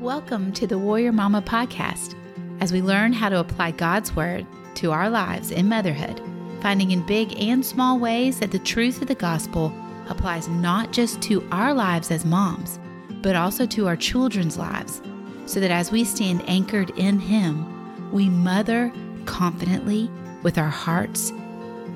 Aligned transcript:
Welcome 0.00 0.52
to 0.52 0.64
the 0.68 0.78
Warrior 0.78 1.10
Mama 1.10 1.42
podcast 1.42 2.14
as 2.60 2.72
we 2.72 2.80
learn 2.80 3.12
how 3.12 3.30
to 3.30 3.40
apply 3.40 3.72
God's 3.72 4.14
Word 4.14 4.46
to 4.76 4.92
our 4.92 5.10
lives 5.10 5.50
in 5.50 5.68
motherhood, 5.68 6.22
finding 6.60 6.92
in 6.92 7.04
big 7.04 7.36
and 7.36 7.66
small 7.66 7.98
ways 7.98 8.38
that 8.38 8.52
the 8.52 8.60
truth 8.60 9.02
of 9.02 9.08
the 9.08 9.16
gospel 9.16 9.74
applies 10.08 10.46
not 10.46 10.92
just 10.92 11.20
to 11.22 11.44
our 11.50 11.74
lives 11.74 12.12
as 12.12 12.24
moms, 12.24 12.78
but 13.22 13.34
also 13.34 13.66
to 13.66 13.88
our 13.88 13.96
children's 13.96 14.56
lives, 14.56 15.02
so 15.46 15.58
that 15.58 15.72
as 15.72 15.90
we 15.90 16.04
stand 16.04 16.48
anchored 16.48 16.90
in 16.90 17.18
Him, 17.18 18.12
we 18.12 18.28
mother 18.28 18.92
confidently 19.24 20.08
with 20.44 20.58
our 20.58 20.70
hearts 20.70 21.32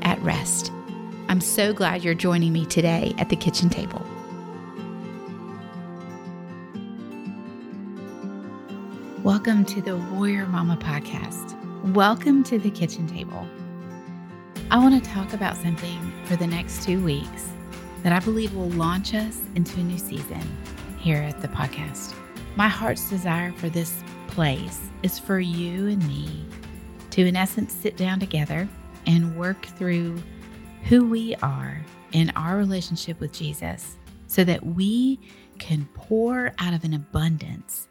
at 0.03 0.21
rest. 0.23 0.73
I'm 1.29 1.41
so 1.41 1.73
glad 1.73 2.03
you're 2.03 2.15
joining 2.15 2.53
me 2.53 2.67
today 2.67 3.15
at 3.19 3.29
the 3.29 3.37
kitchen 3.37 3.71
table. 3.71 4.05
Welcome 9.25 9.65
to 9.67 9.81
the 9.81 9.97
Warrior 9.97 10.47
Mama 10.47 10.77
podcast. 10.77 11.55
Welcome 11.93 12.43
to 12.43 12.59
the 12.59 12.71
kitchen 12.71 13.07
table. 13.07 13.47
I 14.69 14.79
want 14.79 15.01
to 15.01 15.11
talk 15.11 15.33
about 15.33 15.57
something 15.57 16.13
for 16.25 16.35
the 16.35 16.49
next 16.49 16.83
two 16.83 17.01
weeks 17.05 17.49
that 18.03 18.13
I 18.13 18.19
believe 18.19 18.53
will 18.53 18.71
launch 18.71 19.15
us 19.15 19.41
into 19.55 19.79
a 19.79 19.85
new 19.85 19.97
season 19.97 20.43
here 20.99 21.19
at 21.19 21.41
the 21.41 21.47
podcast. 21.47 22.17
My 22.57 22.67
heart's 22.67 23.09
desire 23.09 23.53
for 23.53 23.69
this 23.69 23.95
place 24.27 24.81
is 25.05 25.21
for 25.21 25.39
you 25.39 25.87
and 25.87 26.05
me 26.09 26.45
to, 27.11 27.25
in 27.25 27.37
essence, 27.37 27.73
sit 27.73 27.97
down 27.97 28.19
together 28.19 28.69
and 29.07 29.39
work 29.39 29.67
through 29.67 30.21
who 30.89 31.07
we 31.07 31.37
are 31.37 31.81
in 32.11 32.33
our 32.35 32.57
relationship 32.57 33.21
with 33.21 33.33
Jesus 33.33 33.99
so 34.27 34.43
that 34.43 34.67
we 34.67 35.21
can 35.61 35.89
pour 35.95 36.51
out 36.59 36.75
of 36.75 36.83
an 36.83 36.95
abundance 36.95 37.87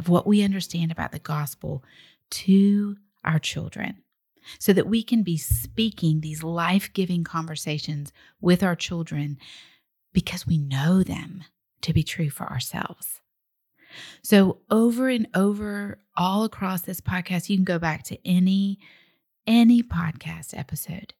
of 0.00 0.08
what 0.08 0.26
we 0.26 0.42
understand 0.42 0.90
about 0.90 1.12
the 1.12 1.18
gospel 1.18 1.84
to 2.30 2.96
our 3.22 3.38
children 3.38 3.98
so 4.58 4.72
that 4.72 4.86
we 4.86 5.02
can 5.02 5.22
be 5.22 5.36
speaking 5.36 6.20
these 6.22 6.42
life 6.42 6.90
giving 6.94 7.22
conversations 7.22 8.10
with 8.40 8.62
our 8.62 8.74
children 8.74 9.36
because 10.14 10.46
we 10.46 10.56
know 10.56 11.02
them 11.02 11.44
to 11.82 11.92
be 11.92 12.02
true 12.02 12.30
for 12.30 12.50
ourselves. 12.50 13.20
So, 14.22 14.60
over 14.70 15.10
and 15.10 15.26
over, 15.34 15.98
all 16.16 16.44
across 16.44 16.80
this 16.80 17.02
podcast, 17.02 17.50
you 17.50 17.58
can 17.58 17.64
go 17.64 17.78
back 17.78 18.02
to 18.04 18.18
any 18.26 18.78
any 19.46 19.82
podcast 19.82 20.56
episode. 20.56 21.12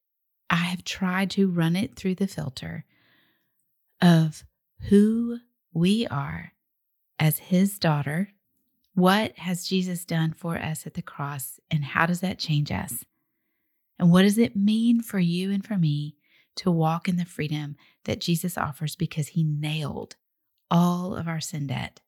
I 0.48 0.56
have 0.56 0.84
tried 0.84 1.30
to 1.32 1.50
run 1.50 1.76
it 1.76 1.97
through 1.97 2.14
the 2.14 2.26
filter 2.26 2.86
of 4.00 4.44
who 4.88 5.41
we 5.74 6.06
are 6.06 6.52
as 7.19 7.38
his 7.38 7.78
daughter 7.78 8.30
what 8.94 9.38
has 9.38 9.64
Jesus 9.64 10.05
done 10.05 10.33
for 10.33 10.56
us 10.56 10.86
at 10.86 10.94
the 10.94 11.02
cross, 11.02 11.60
and 11.70 11.84
how 11.84 12.06
does 12.06 12.20
that 12.20 12.38
change 12.38 12.72
us? 12.72 13.05
And 13.98 14.10
what 14.10 14.22
does 14.22 14.38
it 14.38 14.56
mean 14.56 15.02
for 15.02 15.19
you 15.19 15.50
and 15.50 15.64
for 15.64 15.77
me 15.77 16.16
to 16.56 16.70
walk 16.70 17.08
in 17.08 17.16
the 17.16 17.24
freedom 17.24 17.77
that 18.05 18.20
Jesus 18.20 18.58
offers 18.58 18.97
because 18.97 19.28
he 19.28 19.44
nailed 19.44 20.16
all 20.70 21.14
of 21.14 21.28
our 21.28 21.41
sin 21.41 21.66
debt 21.66 22.00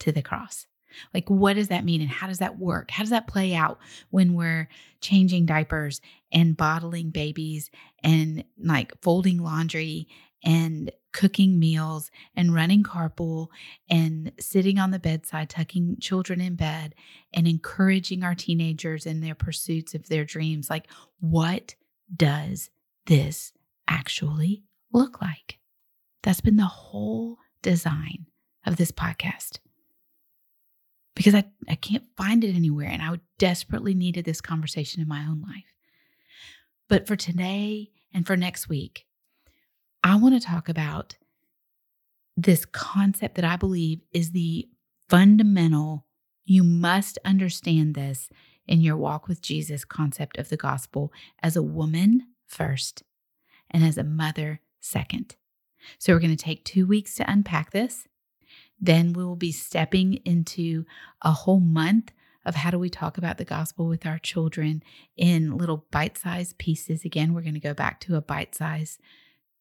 to 0.00 0.12
the 0.12 0.22
cross? 0.22 0.66
Like, 1.14 1.30
what 1.30 1.54
does 1.54 1.68
that 1.68 1.84
mean 1.84 2.00
and 2.00 2.10
how 2.10 2.26
does 2.26 2.38
that 2.38 2.58
work? 2.58 2.90
How 2.90 3.02
does 3.02 3.10
that 3.10 3.26
play 3.26 3.54
out 3.54 3.78
when 4.10 4.34
we're 4.34 4.68
changing 5.00 5.46
diapers 5.46 6.00
and 6.32 6.56
bottling 6.56 7.10
babies 7.10 7.70
and 8.02 8.44
like 8.58 9.00
folding 9.00 9.38
laundry 9.38 10.08
and 10.44 10.90
cooking 11.12 11.58
meals 11.58 12.10
and 12.36 12.54
running 12.54 12.82
carpool 12.82 13.48
and 13.88 14.32
sitting 14.38 14.78
on 14.78 14.90
the 14.90 14.98
bedside, 14.98 15.50
tucking 15.50 15.96
children 16.00 16.40
in 16.40 16.54
bed 16.54 16.94
and 17.32 17.48
encouraging 17.48 18.22
our 18.22 18.34
teenagers 18.34 19.06
in 19.06 19.20
their 19.20 19.34
pursuits 19.34 19.94
of 19.94 20.08
their 20.08 20.24
dreams. 20.24 20.70
Like, 20.70 20.86
what 21.18 21.74
does 22.14 22.70
this 23.06 23.52
actually 23.88 24.62
look 24.92 25.20
like? 25.20 25.58
That's 26.22 26.40
been 26.40 26.56
the 26.56 26.64
whole 26.64 27.38
design 27.62 28.26
of 28.66 28.76
this 28.76 28.92
podcast. 28.92 29.58
Because 31.16 31.34
I, 31.34 31.44
I 31.68 31.74
can't 31.74 32.04
find 32.16 32.44
it 32.44 32.54
anywhere, 32.54 32.88
and 32.88 33.02
I 33.02 33.18
desperately 33.38 33.94
needed 33.94 34.24
this 34.24 34.40
conversation 34.40 35.02
in 35.02 35.08
my 35.08 35.22
own 35.22 35.42
life. 35.42 35.74
But 36.88 37.06
for 37.06 37.16
today 37.16 37.90
and 38.14 38.26
for 38.26 38.36
next 38.36 38.68
week, 38.68 39.06
I 40.02 40.16
want 40.16 40.40
to 40.40 40.46
talk 40.46 40.68
about 40.68 41.16
this 42.36 42.64
concept 42.64 43.34
that 43.34 43.44
I 43.44 43.56
believe 43.56 44.00
is 44.12 44.30
the 44.30 44.68
fundamental, 45.08 46.06
you 46.44 46.64
must 46.64 47.18
understand 47.24 47.94
this 47.94 48.30
in 48.66 48.80
your 48.80 48.96
walk 48.96 49.28
with 49.28 49.42
Jesus 49.42 49.84
concept 49.84 50.38
of 50.38 50.48
the 50.48 50.56
gospel 50.56 51.12
as 51.42 51.56
a 51.56 51.62
woman 51.62 52.28
first 52.46 53.02
and 53.70 53.84
as 53.84 53.98
a 53.98 54.04
mother 54.04 54.60
second. 54.80 55.36
So 55.98 56.12
we're 56.12 56.20
going 56.20 56.36
to 56.36 56.44
take 56.44 56.64
two 56.64 56.86
weeks 56.86 57.14
to 57.16 57.30
unpack 57.30 57.72
this. 57.72 58.06
Then 58.80 59.12
we 59.12 59.24
will 59.24 59.36
be 59.36 59.52
stepping 59.52 60.14
into 60.24 60.84
a 61.22 61.32
whole 61.32 61.60
month 61.60 62.12
of 62.44 62.54
how 62.54 62.70
do 62.70 62.78
we 62.78 62.88
talk 62.88 63.18
about 63.18 63.36
the 63.36 63.44
gospel 63.44 63.86
with 63.86 64.06
our 64.06 64.18
children 64.18 64.82
in 65.16 65.56
little 65.56 65.84
bite 65.90 66.16
sized 66.16 66.56
pieces. 66.58 67.04
Again, 67.04 67.34
we're 67.34 67.42
going 67.42 67.54
to 67.54 67.60
go 67.60 67.74
back 67.74 68.00
to 68.00 68.16
a 68.16 68.22
bite 68.22 68.54
sized 68.54 69.00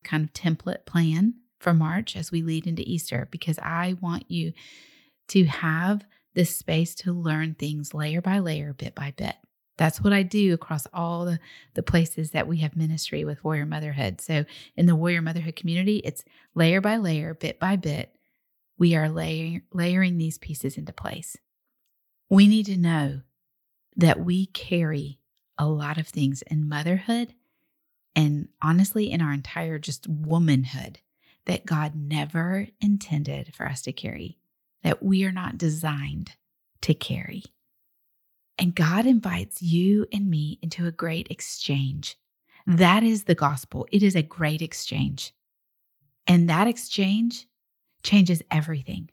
kind 0.04 0.24
of 0.24 0.34
template 0.34 0.86
plan 0.86 1.36
for 1.60 1.74
March 1.74 2.16
as 2.16 2.32
we 2.32 2.42
lead 2.42 2.66
into 2.66 2.84
Easter 2.86 3.28
because 3.32 3.60
I 3.60 3.96
want 4.02 4.30
you 4.30 4.54
to 5.30 5.46
have 5.46 6.06
this 6.34 6.56
space 6.56 6.96
to 6.96 7.14
learn 7.14 7.56
things 7.56 7.94
layer 7.94 8.22
by 8.22 8.40
layer, 8.40 8.74
bit 8.74 8.96
by 8.96 9.14
bit. 9.16 9.36
That's 9.78 10.02
what 10.02 10.12
I 10.12 10.24
do 10.24 10.54
across 10.54 10.86
all 10.94 11.26
the, 11.26 11.40
the 11.74 11.84
places 11.84 12.32
that 12.32 12.48
we 12.48 12.58
have 12.58 12.76
ministry 12.76 13.24
with 13.24 13.44
Warrior 13.44 13.66
Motherhood. 13.66 14.20
So, 14.20 14.44
in 14.76 14.88
the 14.88 14.96
Warrior 14.96 15.22
Motherhood 15.22 15.56
community, 15.56 15.98
it's 15.98 16.26
layer 16.54 16.82
by 16.82 16.98
layer, 16.98 17.34
bit 17.34 17.60
by 17.60 17.78
bit. 17.78 18.14
We 18.78 18.96
are 18.96 19.08
layer, 19.08 19.62
layering 19.74 20.18
these 20.18 20.38
pieces 20.38 20.78
into 20.78 20.92
place. 20.92 21.38
We 22.30 22.48
need 22.48 22.66
to 22.66 22.78
know 22.78 23.22
that 23.96 24.20
we 24.20 24.48
carry 24.48 25.20
a 25.58 25.68
lot 25.68 25.98
of 25.98 26.08
things 26.08 26.42
in 26.44 26.68
motherhood 26.68 27.34
and 28.16 28.48
honestly 28.62 29.12
in 29.12 29.22
our 29.22 29.34
entire 29.34 29.80
just 29.80 30.08
womanhood 30.08 31.00
that 31.46 31.66
God 31.66 31.96
never 31.96 32.68
intended 32.82 33.54
for 33.56 33.66
us 33.68 33.82
to 33.84 33.92
carry, 33.92 34.38
that 34.84 35.02
we 35.02 35.26
are 35.26 35.32
not 35.32 35.58
designed 35.58 36.34
to 36.82 36.94
carry. 36.94 37.44
And 38.58 38.76
God 38.76 39.06
invites 39.06 39.62
you 39.62 40.06
and 40.12 40.30
me 40.30 40.60
into 40.62 40.86
a 40.86 40.92
great 40.92 41.28
exchange. 41.30 42.18
That 42.68 43.04
is 43.04 43.24
the 43.24 43.36
gospel. 43.36 43.88
It 43.92 44.04
is 44.04 44.16
a 44.16 44.22
great 44.22 44.62
exchange. 44.62 45.34
And 46.28 46.50
that 46.50 46.68
exchange 46.68 47.48
changes 48.04 48.44
everything. 48.52 49.10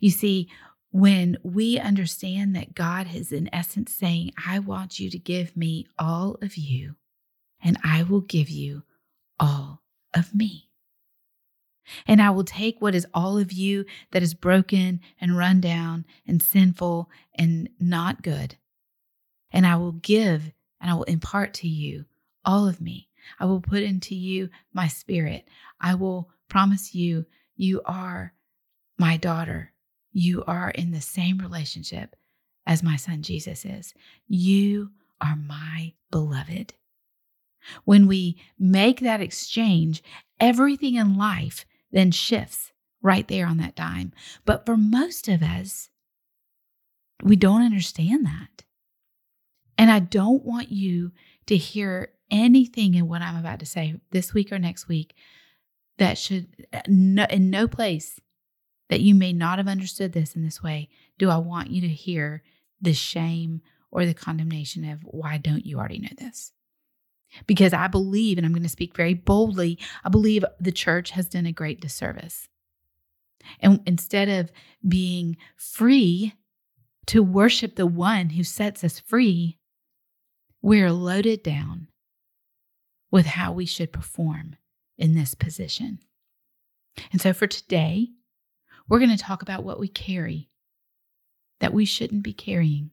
You 0.00 0.10
see, 0.10 0.50
when 0.90 1.38
we 1.42 1.78
understand 1.78 2.56
that 2.56 2.74
God 2.74 3.14
is 3.14 3.32
in 3.32 3.48
essence 3.52 3.94
saying, 3.94 4.32
I 4.46 4.58
want 4.58 4.98
you 4.98 5.08
to 5.10 5.18
give 5.18 5.56
me 5.56 5.86
all 5.98 6.36
of 6.42 6.56
you, 6.56 6.96
and 7.62 7.78
I 7.84 8.02
will 8.02 8.20
give 8.20 8.48
you 8.48 8.82
all 9.38 9.82
of 10.14 10.34
me. 10.34 10.70
And 12.06 12.22
I 12.22 12.30
will 12.30 12.44
take 12.44 12.80
what 12.80 12.94
is 12.94 13.06
all 13.12 13.38
of 13.38 13.52
you 13.52 13.84
that 14.12 14.22
is 14.22 14.34
broken 14.34 15.00
and 15.20 15.36
run 15.36 15.60
down 15.60 16.04
and 16.26 16.42
sinful 16.42 17.10
and 17.34 17.68
not 17.80 18.22
good, 18.22 18.56
and 19.50 19.66
I 19.66 19.76
will 19.76 19.92
give 19.92 20.52
and 20.80 20.90
I 20.90 20.94
will 20.94 21.04
impart 21.04 21.54
to 21.54 21.68
you 21.68 22.04
all 22.44 22.68
of 22.68 22.80
me. 22.80 23.08
I 23.38 23.44
will 23.44 23.60
put 23.60 23.82
into 23.82 24.14
you 24.14 24.48
my 24.72 24.88
spirit. 24.88 25.46
I 25.80 25.94
will 25.94 26.30
promise 26.48 26.94
you, 26.94 27.26
you 27.56 27.82
are 27.84 28.34
my 28.98 29.16
daughter. 29.16 29.72
You 30.12 30.44
are 30.46 30.70
in 30.70 30.90
the 30.90 31.00
same 31.00 31.38
relationship 31.38 32.16
as 32.66 32.82
my 32.82 32.96
son 32.96 33.22
Jesus 33.22 33.64
is. 33.64 33.94
You 34.26 34.90
are 35.20 35.36
my 35.36 35.92
beloved. 36.10 36.74
When 37.84 38.06
we 38.06 38.36
make 38.58 39.00
that 39.00 39.20
exchange, 39.20 40.02
everything 40.38 40.94
in 40.94 41.16
life 41.16 41.66
then 41.92 42.10
shifts 42.10 42.72
right 43.02 43.26
there 43.28 43.46
on 43.46 43.56
that 43.58 43.74
dime. 43.74 44.12
But 44.44 44.64
for 44.66 44.76
most 44.76 45.28
of 45.28 45.42
us, 45.42 45.90
we 47.22 47.36
don't 47.36 47.62
understand 47.62 48.24
that. 48.26 48.64
And 49.76 49.90
I 49.90 49.98
don't 49.98 50.44
want 50.44 50.70
you 50.70 51.12
to 51.46 51.56
hear 51.56 52.12
anything 52.30 52.94
in 52.94 53.08
what 53.08 53.22
I'm 53.22 53.36
about 53.36 53.60
to 53.60 53.66
say 53.66 54.00
this 54.10 54.32
week 54.32 54.52
or 54.52 54.58
next 54.58 54.88
week 54.88 55.14
that 55.98 56.16
should, 56.16 56.66
in 56.88 57.50
no 57.50 57.66
place 57.66 58.20
that 58.88 59.00
you 59.00 59.14
may 59.14 59.32
not 59.32 59.58
have 59.58 59.68
understood 59.68 60.12
this 60.12 60.34
in 60.34 60.44
this 60.44 60.62
way, 60.62 60.88
do 61.18 61.30
I 61.30 61.36
want 61.38 61.70
you 61.70 61.80
to 61.82 61.88
hear 61.88 62.42
the 62.80 62.92
shame 62.94 63.62
or 63.90 64.06
the 64.06 64.14
condemnation 64.14 64.88
of 64.88 65.00
why 65.02 65.38
don't 65.38 65.66
you 65.66 65.78
already 65.78 65.98
know 65.98 66.08
this? 66.18 66.52
Because 67.46 67.72
I 67.72 67.86
believe, 67.86 68.38
and 68.38 68.46
I'm 68.46 68.52
going 68.52 68.62
to 68.62 68.68
speak 68.68 68.96
very 68.96 69.14
boldly, 69.14 69.78
I 70.04 70.08
believe 70.08 70.44
the 70.58 70.72
church 70.72 71.10
has 71.12 71.28
done 71.28 71.46
a 71.46 71.52
great 71.52 71.80
disservice. 71.80 72.48
And 73.60 73.80
instead 73.86 74.28
of 74.28 74.52
being 74.86 75.36
free 75.56 76.34
to 77.06 77.22
worship 77.22 77.76
the 77.76 77.86
one 77.86 78.30
who 78.30 78.44
sets 78.44 78.84
us 78.84 79.00
free, 79.00 79.58
we're 80.62 80.92
loaded 80.92 81.42
down 81.42 81.88
with 83.10 83.26
how 83.26 83.52
we 83.52 83.66
should 83.66 83.92
perform 83.92 84.56
in 84.98 85.14
this 85.14 85.34
position. 85.34 85.98
And 87.12 87.20
so 87.20 87.32
for 87.32 87.46
today, 87.46 88.08
we're 88.88 88.98
going 88.98 89.10
to 89.10 89.16
talk 89.16 89.42
about 89.42 89.64
what 89.64 89.80
we 89.80 89.88
carry 89.88 90.50
that 91.60 91.72
we 91.72 91.84
shouldn't 91.84 92.22
be 92.22 92.32
carrying. 92.32 92.90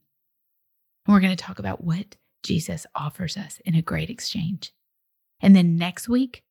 And 1.05 1.13
we're 1.13 1.21
going 1.21 1.35
to 1.35 1.43
talk 1.43 1.59
about 1.59 1.83
what 1.83 2.15
Jesus 2.43 2.85
offers 2.95 3.37
us 3.37 3.59
in 3.65 3.75
a 3.75 3.81
great 3.81 4.09
exchange. 4.09 4.71
And 5.41 5.55
then 5.55 5.77
next 5.77 6.07
week, 6.09 6.43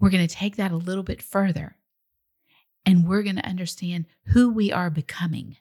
we're 0.00 0.10
going 0.10 0.26
to 0.26 0.34
take 0.34 0.56
that 0.56 0.72
a 0.72 0.76
little 0.76 1.02
bit 1.02 1.22
further 1.22 1.76
and 2.86 3.06
we're 3.06 3.22
going 3.22 3.36
to 3.36 3.46
understand 3.46 4.06
who 4.28 4.50
we 4.50 4.72
are 4.72 4.90
becoming. 4.90 5.56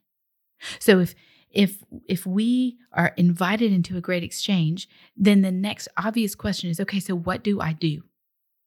So 0.79 0.99
if 0.99 1.13
if 1.49 1.83
if 2.07 2.25
we 2.25 2.77
are 2.93 3.13
invited 3.17 3.71
into 3.71 3.97
a 3.97 4.01
great 4.01 4.23
exchange, 4.23 4.87
then 5.15 5.41
the 5.41 5.51
next 5.51 5.87
obvious 5.97 6.35
question 6.35 6.69
is 6.69 6.79
okay, 6.79 6.99
so 6.99 7.15
what 7.15 7.43
do 7.43 7.59
I 7.59 7.73
do? 7.73 8.03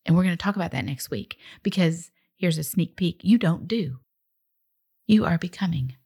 And 0.04 0.16
we're 0.16 0.24
going 0.24 0.36
to 0.36 0.42
talk 0.42 0.56
about 0.56 0.72
that 0.72 0.84
next 0.84 1.10
week 1.10 1.38
because 1.62 2.10
here's 2.36 2.58
a 2.58 2.62
sneak 2.62 2.96
peek, 2.96 3.20
you 3.22 3.38
don't 3.38 3.68
do. 3.68 3.98
You 5.06 5.24
are 5.24 5.38
becoming. 5.38 5.96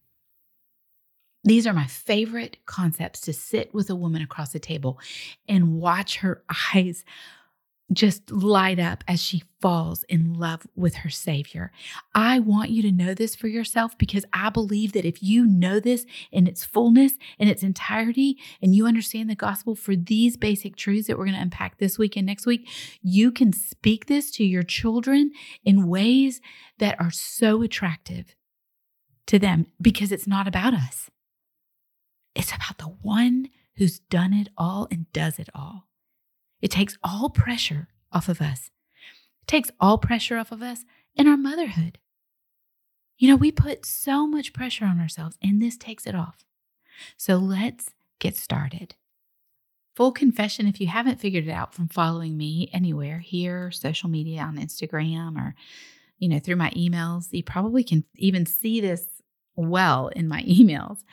These 1.45 1.67
are 1.67 1.75
my 1.75 1.87
favorite 1.87 2.57
concepts 2.67 3.21
to 3.23 3.33
sit 3.33 3.73
with 3.75 3.91
a 3.91 3.95
woman 3.95 4.23
across 4.23 4.53
the 4.53 4.59
table 4.59 4.99
and 5.47 5.79
watch 5.79 6.19
her 6.19 6.43
eyes 6.75 7.05
just 7.93 8.31
light 8.31 8.79
up 8.81 9.05
as 9.07 9.23
she 9.23 9.43
falls 9.61 10.05
in 10.05 10.33
love 10.35 10.67
with 10.75 10.97
her 10.97 11.11
Savior. 11.11 11.71
I 12.15 12.39
want 12.39 12.71
you 12.71 12.83
to 12.83 12.91
know 12.91 13.13
this 13.13 13.35
for 13.37 13.47
yourself 13.47 13.97
because 13.99 14.25
I 14.33 14.49
believe 14.49 14.93
that 14.93 15.05
if 15.05 15.23
you 15.23 15.45
know 15.45 15.81
this 15.81 16.07
in 16.33 16.47
its 16.47 16.65
fullness, 16.65 17.13
in 17.39 17.47
its 17.47 17.63
entirety, 17.63 18.39
and 18.63 18.75
you 18.75 18.87
understand 18.87 19.29
the 19.29 19.35
gospel 19.35 19.75
for 19.75 19.95
these 19.95 20.39
basic 20.39 20.77
truths 20.77 21.09
that 21.09 21.19
we're 21.19 21.27
going 21.27 21.37
to 21.37 21.43
unpack 21.43 21.77
this 21.77 21.99
week 21.99 22.17
and 22.17 22.27
next 22.27 22.47
week, 22.47 22.67
you 23.03 23.31
can 23.31 23.53
speak 23.53 24.07
this 24.07 24.31
to 24.33 24.45
your 24.45 24.63
children 24.63 25.33
in 25.63 25.87
ways 25.87 26.41
that 26.79 26.99
are 26.99 27.11
so 27.11 27.63
attractive 27.63 28.35
to 29.27 29.39
them 29.39 29.67
because 29.81 30.11
it's 30.11 30.27
not 30.27 30.49
about 30.49 30.73
us. 30.73 31.11
It's 32.35 32.53
about 32.53 32.79
the 32.79 32.95
one 33.03 33.49
who's 33.77 33.99
done 33.99 34.33
it 34.33 34.49
all 34.57 34.89
and 34.91 35.11
does 35.13 35.39
it 35.39 35.49
all. 35.55 35.89
It 36.61 36.71
takes 36.71 36.97
all 37.03 37.31
pressure 37.31 37.89
off 38.13 38.29
of 38.29 38.41
us. 38.41 38.71
It 39.43 39.47
takes 39.47 39.71
all 39.81 39.99
pressure 39.99 40.39
off 40.39 40.53
of 40.53 40.63
us 40.63 40.85
in 41.15 41.29
our 41.29 41.37
motherhood. 41.37 41.99
You 43.19 43.29
know, 43.29 43.37
we 43.37 43.53
put 43.53 43.87
so 43.87 44.27
much 44.27 44.53
pressure 44.53 44.85
on 44.85 45.01
ourselves, 45.01 45.37
and 45.43 45.63
this 45.63 45.77
takes 45.77 46.07
it 46.07 46.15
off. 46.15 46.45
So 47.17 47.37
let's 47.37 47.91
get 48.19 48.37
started. 48.37 48.95
Full 49.95 50.11
confession 50.11 50.67
if 50.67 50.81
you 50.81 50.89
haven't 50.89 51.21
figured 51.21 51.47
it 51.47 51.53
out 51.53 51.73
from 51.73 51.89
following 51.89 52.37
me 52.37 52.69
anywhere 52.73 53.21
here, 53.21 53.71
social 53.71 54.09
media 54.09 54.41
on 54.41 54.57
Instagram, 54.57 55.37
or, 55.37 55.55
you 56.19 56.29
know, 56.29 56.41
through 56.41 56.57
my 56.57 56.71
emails, 56.71 57.29
you 57.31 57.45
probably 57.45 57.85
can 57.85 58.05
even 58.17 58.45
see 58.47 58.81
this 58.81 59.07
well 59.55 60.09
in 60.09 60.27
my 60.27 60.43
emails. 60.49 61.05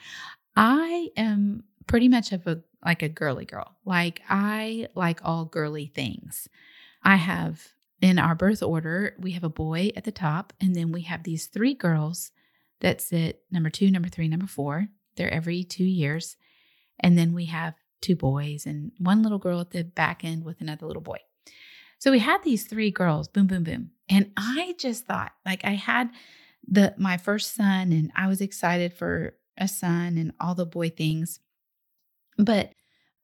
I 0.56 1.10
am 1.16 1.64
pretty 1.86 2.08
much 2.08 2.32
of 2.32 2.46
a 2.46 2.62
like 2.84 3.02
a 3.02 3.08
girly 3.08 3.44
girl. 3.44 3.76
Like 3.84 4.20
I 4.28 4.88
like 4.94 5.20
all 5.24 5.44
girly 5.44 5.86
things. 5.86 6.48
I 7.02 7.16
have 7.16 7.68
in 8.00 8.18
our 8.18 8.34
birth 8.34 8.62
order, 8.62 9.14
we 9.18 9.32
have 9.32 9.44
a 9.44 9.48
boy 9.48 9.92
at 9.96 10.04
the 10.04 10.12
top, 10.12 10.52
and 10.60 10.74
then 10.74 10.90
we 10.90 11.02
have 11.02 11.22
these 11.22 11.46
three 11.46 11.74
girls 11.74 12.32
that 12.80 13.00
sit 13.00 13.44
number 13.50 13.70
two, 13.70 13.90
number 13.90 14.08
three, 14.08 14.26
number 14.26 14.48
four. 14.48 14.88
They're 15.16 15.32
every 15.32 15.62
two 15.62 15.84
years. 15.84 16.36
And 16.98 17.16
then 17.16 17.32
we 17.32 17.46
have 17.46 17.74
two 18.00 18.16
boys 18.16 18.66
and 18.66 18.90
one 18.98 19.22
little 19.22 19.38
girl 19.38 19.60
at 19.60 19.70
the 19.70 19.84
back 19.84 20.24
end 20.24 20.44
with 20.44 20.60
another 20.60 20.86
little 20.86 21.02
boy. 21.02 21.18
So 21.98 22.10
we 22.10 22.18
had 22.18 22.42
these 22.42 22.66
three 22.66 22.90
girls, 22.90 23.28
boom, 23.28 23.46
boom, 23.46 23.62
boom. 23.62 23.92
And 24.08 24.32
I 24.36 24.74
just 24.78 25.06
thought, 25.06 25.30
like, 25.46 25.64
I 25.64 25.74
had 25.74 26.10
the 26.66 26.94
my 26.98 27.16
first 27.16 27.54
son, 27.54 27.92
and 27.92 28.10
I 28.16 28.26
was 28.26 28.40
excited 28.40 28.92
for 28.92 29.36
a 29.58 29.68
son 29.68 30.18
and 30.18 30.32
all 30.40 30.54
the 30.54 30.66
boy 30.66 30.90
things. 30.90 31.40
But 32.38 32.72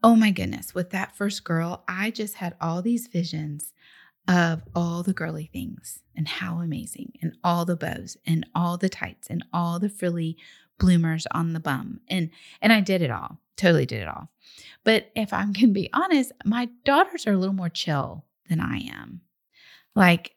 oh 0.02 0.14
my 0.14 0.30
goodness, 0.30 0.74
with 0.74 0.90
that 0.90 1.16
first 1.16 1.44
girl, 1.44 1.84
I 1.88 2.10
just 2.10 2.34
had 2.34 2.56
all 2.60 2.82
these 2.82 3.06
visions 3.06 3.72
of 4.28 4.62
all 4.74 5.02
the 5.02 5.14
girly 5.14 5.48
things 5.52 6.02
and 6.14 6.28
how 6.28 6.58
amazing, 6.58 7.12
and 7.22 7.36
all 7.42 7.64
the 7.64 7.76
bows 7.76 8.16
and 8.26 8.46
all 8.54 8.76
the 8.76 8.90
tights 8.90 9.28
and 9.30 9.44
all 9.52 9.78
the 9.78 9.88
frilly 9.88 10.36
bloomers 10.78 11.26
on 11.32 11.54
the 11.54 11.60
bum. 11.60 12.00
And 12.08 12.30
and 12.60 12.72
I 12.72 12.80
did 12.80 13.02
it 13.02 13.10
all. 13.10 13.40
Totally 13.56 13.86
did 13.86 14.02
it 14.02 14.08
all. 14.08 14.28
But 14.84 15.10
if 15.16 15.32
I'm 15.32 15.52
going 15.52 15.68
to 15.68 15.72
be 15.72 15.90
honest, 15.92 16.32
my 16.44 16.68
daughters 16.84 17.26
are 17.26 17.32
a 17.32 17.36
little 17.36 17.54
more 17.54 17.68
chill 17.68 18.24
than 18.48 18.60
I 18.60 18.78
am. 18.78 19.22
Like 19.96 20.34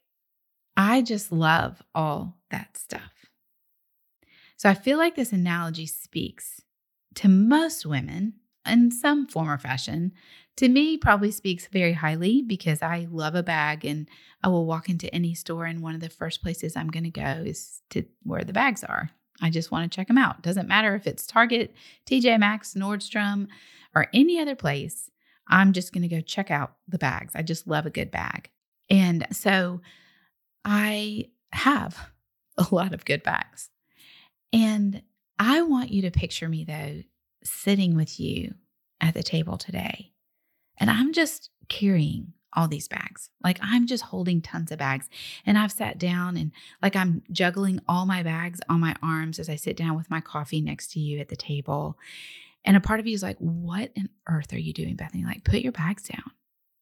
I 0.75 1.01
just 1.01 1.31
love 1.31 1.81
all 1.93 2.37
that 2.49 2.77
stuff. 2.77 3.20
So 4.61 4.69
I 4.69 4.75
feel 4.75 4.99
like 4.99 5.15
this 5.15 5.31
analogy 5.31 5.87
speaks 5.87 6.61
to 7.15 7.27
most 7.27 7.83
women 7.83 8.33
in 8.63 8.91
some 8.91 9.25
form 9.25 9.49
or 9.49 9.57
fashion. 9.57 10.11
To 10.57 10.69
me, 10.69 10.97
probably 10.97 11.31
speaks 11.31 11.65
very 11.65 11.93
highly 11.93 12.43
because 12.43 12.83
I 12.83 13.07
love 13.09 13.33
a 13.33 13.41
bag 13.41 13.85
and 13.85 14.07
I 14.43 14.49
will 14.49 14.67
walk 14.67 14.87
into 14.87 15.11
any 15.15 15.33
store 15.33 15.65
and 15.65 15.81
one 15.81 15.95
of 15.95 16.01
the 16.01 16.09
first 16.11 16.43
places 16.43 16.75
I'm 16.75 16.91
going 16.91 17.05
to 17.05 17.09
go 17.09 17.41
is 17.43 17.81
to 17.89 18.03
where 18.21 18.43
the 18.43 18.53
bags 18.53 18.83
are. 18.83 19.09
I 19.41 19.49
just 19.49 19.71
want 19.71 19.91
to 19.91 19.95
check 19.95 20.07
them 20.07 20.19
out. 20.19 20.43
Doesn't 20.43 20.67
matter 20.67 20.93
if 20.93 21.07
it's 21.07 21.25
Target, 21.25 21.73
TJ 22.05 22.39
Maxx, 22.39 22.75
Nordstrom, 22.75 23.47
or 23.95 24.09
any 24.13 24.39
other 24.39 24.55
place. 24.55 25.09
I'm 25.47 25.73
just 25.73 25.91
going 25.91 26.07
to 26.07 26.15
go 26.15 26.21
check 26.21 26.51
out 26.51 26.75
the 26.87 26.99
bags. 26.99 27.33
I 27.33 27.41
just 27.41 27.65
love 27.65 27.87
a 27.87 27.89
good 27.89 28.11
bag. 28.11 28.51
And 28.91 29.25
so 29.31 29.81
I 30.63 31.29
have 31.51 32.11
a 32.59 32.67
lot 32.69 32.93
of 32.93 33.05
good 33.05 33.23
bags. 33.23 33.71
And 34.53 35.01
I 35.39 35.61
want 35.61 35.91
you 35.91 36.03
to 36.03 36.11
picture 36.11 36.49
me 36.49 36.63
though, 36.63 37.03
sitting 37.43 37.95
with 37.95 38.19
you 38.19 38.53
at 38.99 39.13
the 39.13 39.23
table 39.23 39.57
today. 39.57 40.11
And 40.77 40.89
I'm 40.89 41.13
just 41.13 41.49
carrying 41.69 42.33
all 42.53 42.67
these 42.67 42.87
bags. 42.87 43.29
Like 43.43 43.59
I'm 43.61 43.87
just 43.87 44.03
holding 44.03 44.41
tons 44.41 44.71
of 44.71 44.79
bags. 44.79 45.07
And 45.45 45.57
I've 45.57 45.71
sat 45.71 45.97
down 45.97 46.37
and 46.37 46.51
like 46.81 46.95
I'm 46.95 47.23
juggling 47.31 47.79
all 47.87 48.05
my 48.05 48.23
bags 48.23 48.59
on 48.67 48.79
my 48.79 48.95
arms 49.01 49.39
as 49.39 49.49
I 49.49 49.55
sit 49.55 49.77
down 49.77 49.95
with 49.95 50.09
my 50.09 50.21
coffee 50.21 50.61
next 50.61 50.91
to 50.91 50.99
you 50.99 51.19
at 51.19 51.29
the 51.29 51.35
table. 51.35 51.97
And 52.65 52.77
a 52.77 52.81
part 52.81 52.99
of 52.99 53.07
you 53.07 53.15
is 53.15 53.23
like, 53.23 53.37
what 53.37 53.91
on 53.97 54.09
earth 54.27 54.53
are 54.53 54.59
you 54.59 54.73
doing, 54.73 54.95
Bethany? 54.95 55.23
Like, 55.23 55.43
put 55.43 55.61
your 55.61 55.71
bags 55.71 56.03
down. 56.03 56.31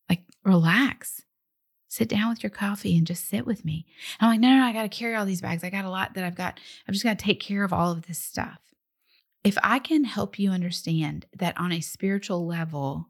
Like, 0.09 0.23
relax 0.43 1.21
sit 1.89 2.07
down 2.07 2.29
with 2.29 2.41
your 2.41 2.51
coffee 2.51 2.95
and 2.95 3.05
just 3.05 3.27
sit 3.27 3.45
with 3.45 3.65
me. 3.65 3.85
And 4.19 4.27
I'm 4.27 4.33
like, 4.33 4.39
no, 4.39 4.49
no, 4.49 4.59
no 4.59 4.65
I 4.65 4.73
got 4.73 4.83
to 4.83 4.89
carry 4.89 5.15
all 5.15 5.25
these 5.25 5.41
bags. 5.41 5.63
I 5.63 5.69
got 5.69 5.85
a 5.85 5.89
lot 5.89 6.13
that 6.13 6.23
I've 6.23 6.35
got. 6.35 6.59
I've 6.87 6.93
just 6.93 7.03
got 7.03 7.19
to 7.19 7.25
take 7.25 7.41
care 7.41 7.63
of 7.63 7.73
all 7.73 7.91
of 7.91 8.07
this 8.07 8.19
stuff. 8.19 8.59
If 9.43 9.57
I 9.63 9.79
can 9.79 10.03
help 10.03 10.37
you 10.37 10.51
understand 10.51 11.25
that 11.35 11.57
on 11.57 11.71
a 11.71 11.81
spiritual 11.81 12.45
level, 12.45 13.09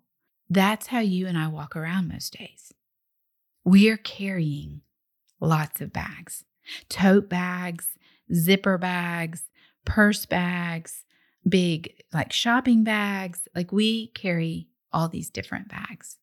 that's 0.50 0.88
how 0.88 1.00
you 1.00 1.28
and 1.28 1.38
I 1.38 1.48
walk 1.48 1.76
around 1.76 2.08
most 2.08 2.38
days. 2.38 2.74
We 3.64 3.90
are 3.90 3.98
carrying 3.98 4.82
lots 5.40 5.82
of 5.82 5.94
bags 5.94 6.46
tote 6.88 7.30
bags, 7.30 7.98
zipper 8.34 8.78
bags, 8.78 9.50
purse 9.86 10.26
bags, 10.26 11.04
big 11.48 11.94
like 12.14 12.32
shopping 12.32 12.84
bags. 12.84 13.48
Like 13.56 13.72
we 13.72 14.08
carry 14.08 14.68
all 14.94 15.10
these 15.10 15.30
different 15.30 15.68
bags. 15.68 16.18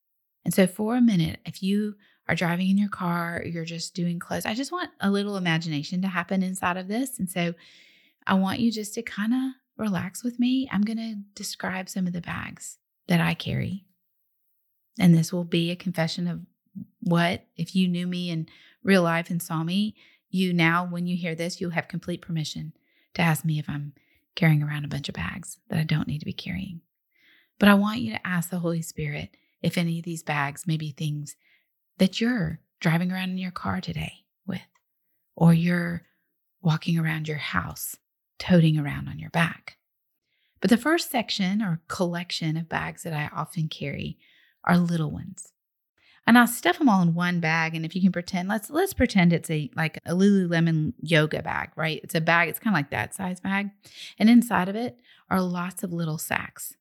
And 0.44 0.54
so, 0.54 0.68
for 0.68 0.96
a 0.96 1.00
minute, 1.00 1.40
if 1.44 1.62
you 1.62 1.96
are 2.28 2.34
driving 2.34 2.70
in 2.70 2.78
your 2.78 2.88
car, 2.88 3.42
you're 3.44 3.64
just 3.64 3.94
doing 3.94 4.18
clothes. 4.18 4.46
I 4.46 4.54
just 4.54 4.72
want 4.72 4.90
a 5.00 5.10
little 5.10 5.36
imagination 5.36 6.02
to 6.02 6.08
happen 6.08 6.42
inside 6.42 6.76
of 6.76 6.88
this. 6.88 7.18
And 7.18 7.30
so 7.30 7.54
I 8.26 8.34
want 8.34 8.60
you 8.60 8.72
just 8.72 8.94
to 8.94 9.02
kind 9.02 9.32
of 9.32 9.40
relax 9.76 10.24
with 10.24 10.40
me. 10.40 10.68
I'm 10.72 10.82
going 10.82 10.98
to 10.98 11.16
describe 11.34 11.88
some 11.88 12.06
of 12.06 12.12
the 12.12 12.20
bags 12.20 12.78
that 13.08 13.20
I 13.20 13.34
carry. 13.34 13.84
And 14.98 15.14
this 15.14 15.32
will 15.32 15.44
be 15.44 15.70
a 15.70 15.76
confession 15.76 16.26
of 16.26 16.40
what, 17.00 17.44
if 17.56 17.76
you 17.76 17.86
knew 17.86 18.06
me 18.06 18.30
in 18.30 18.48
real 18.82 19.02
life 19.02 19.30
and 19.30 19.42
saw 19.42 19.62
me, 19.62 19.94
you 20.30 20.52
now, 20.52 20.86
when 20.86 21.06
you 21.06 21.16
hear 21.16 21.34
this, 21.34 21.60
you'll 21.60 21.70
have 21.70 21.88
complete 21.88 22.22
permission 22.22 22.72
to 23.14 23.22
ask 23.22 23.44
me 23.44 23.58
if 23.58 23.68
I'm 23.68 23.92
carrying 24.34 24.62
around 24.62 24.84
a 24.84 24.88
bunch 24.88 25.08
of 25.08 25.14
bags 25.14 25.58
that 25.68 25.78
I 25.78 25.84
don't 25.84 26.08
need 26.08 26.18
to 26.18 26.26
be 26.26 26.32
carrying. 26.32 26.80
But 27.58 27.68
I 27.68 27.74
want 27.74 28.00
you 28.00 28.12
to 28.12 28.26
ask 28.26 28.50
the 28.50 28.58
Holy 28.58 28.82
Spirit 28.82 29.36
if 29.62 29.78
any 29.78 29.98
of 29.98 30.04
these 30.04 30.22
bags 30.22 30.66
may 30.66 30.76
be 30.76 30.90
things 30.90 31.36
that 31.98 32.20
you're 32.20 32.60
driving 32.80 33.10
around 33.10 33.30
in 33.30 33.38
your 33.38 33.50
car 33.50 33.80
today 33.80 34.24
with, 34.46 34.60
or 35.34 35.54
you're 35.54 36.02
walking 36.62 36.98
around 36.98 37.28
your 37.28 37.38
house, 37.38 37.96
toting 38.38 38.78
around 38.78 39.08
on 39.08 39.18
your 39.18 39.30
back. 39.30 39.76
But 40.60 40.70
the 40.70 40.76
first 40.76 41.10
section 41.10 41.62
or 41.62 41.80
collection 41.88 42.56
of 42.56 42.68
bags 42.68 43.02
that 43.02 43.12
I 43.12 43.30
often 43.34 43.68
carry 43.68 44.18
are 44.64 44.78
little 44.78 45.10
ones. 45.10 45.52
And 46.26 46.36
I'll 46.36 46.48
stuff 46.48 46.78
them 46.78 46.88
all 46.88 47.02
in 47.02 47.14
one 47.14 47.38
bag. 47.38 47.76
And 47.76 47.84
if 47.84 47.94
you 47.94 48.02
can 48.02 48.10
pretend, 48.10 48.48
let's 48.48 48.68
let's 48.68 48.92
pretend 48.92 49.32
it's 49.32 49.48
a 49.48 49.70
like 49.76 49.98
a 49.98 50.12
Lululemon 50.12 50.94
yoga 51.00 51.40
bag, 51.40 51.70
right? 51.76 52.00
It's 52.02 52.16
a 52.16 52.20
bag, 52.20 52.48
it's 52.48 52.58
kind 52.58 52.74
of 52.74 52.78
like 52.78 52.90
that 52.90 53.14
size 53.14 53.38
bag. 53.38 53.70
And 54.18 54.28
inside 54.28 54.68
of 54.68 54.74
it 54.74 54.98
are 55.30 55.40
lots 55.40 55.84
of 55.84 55.92
little 55.92 56.18
sacks. 56.18 56.74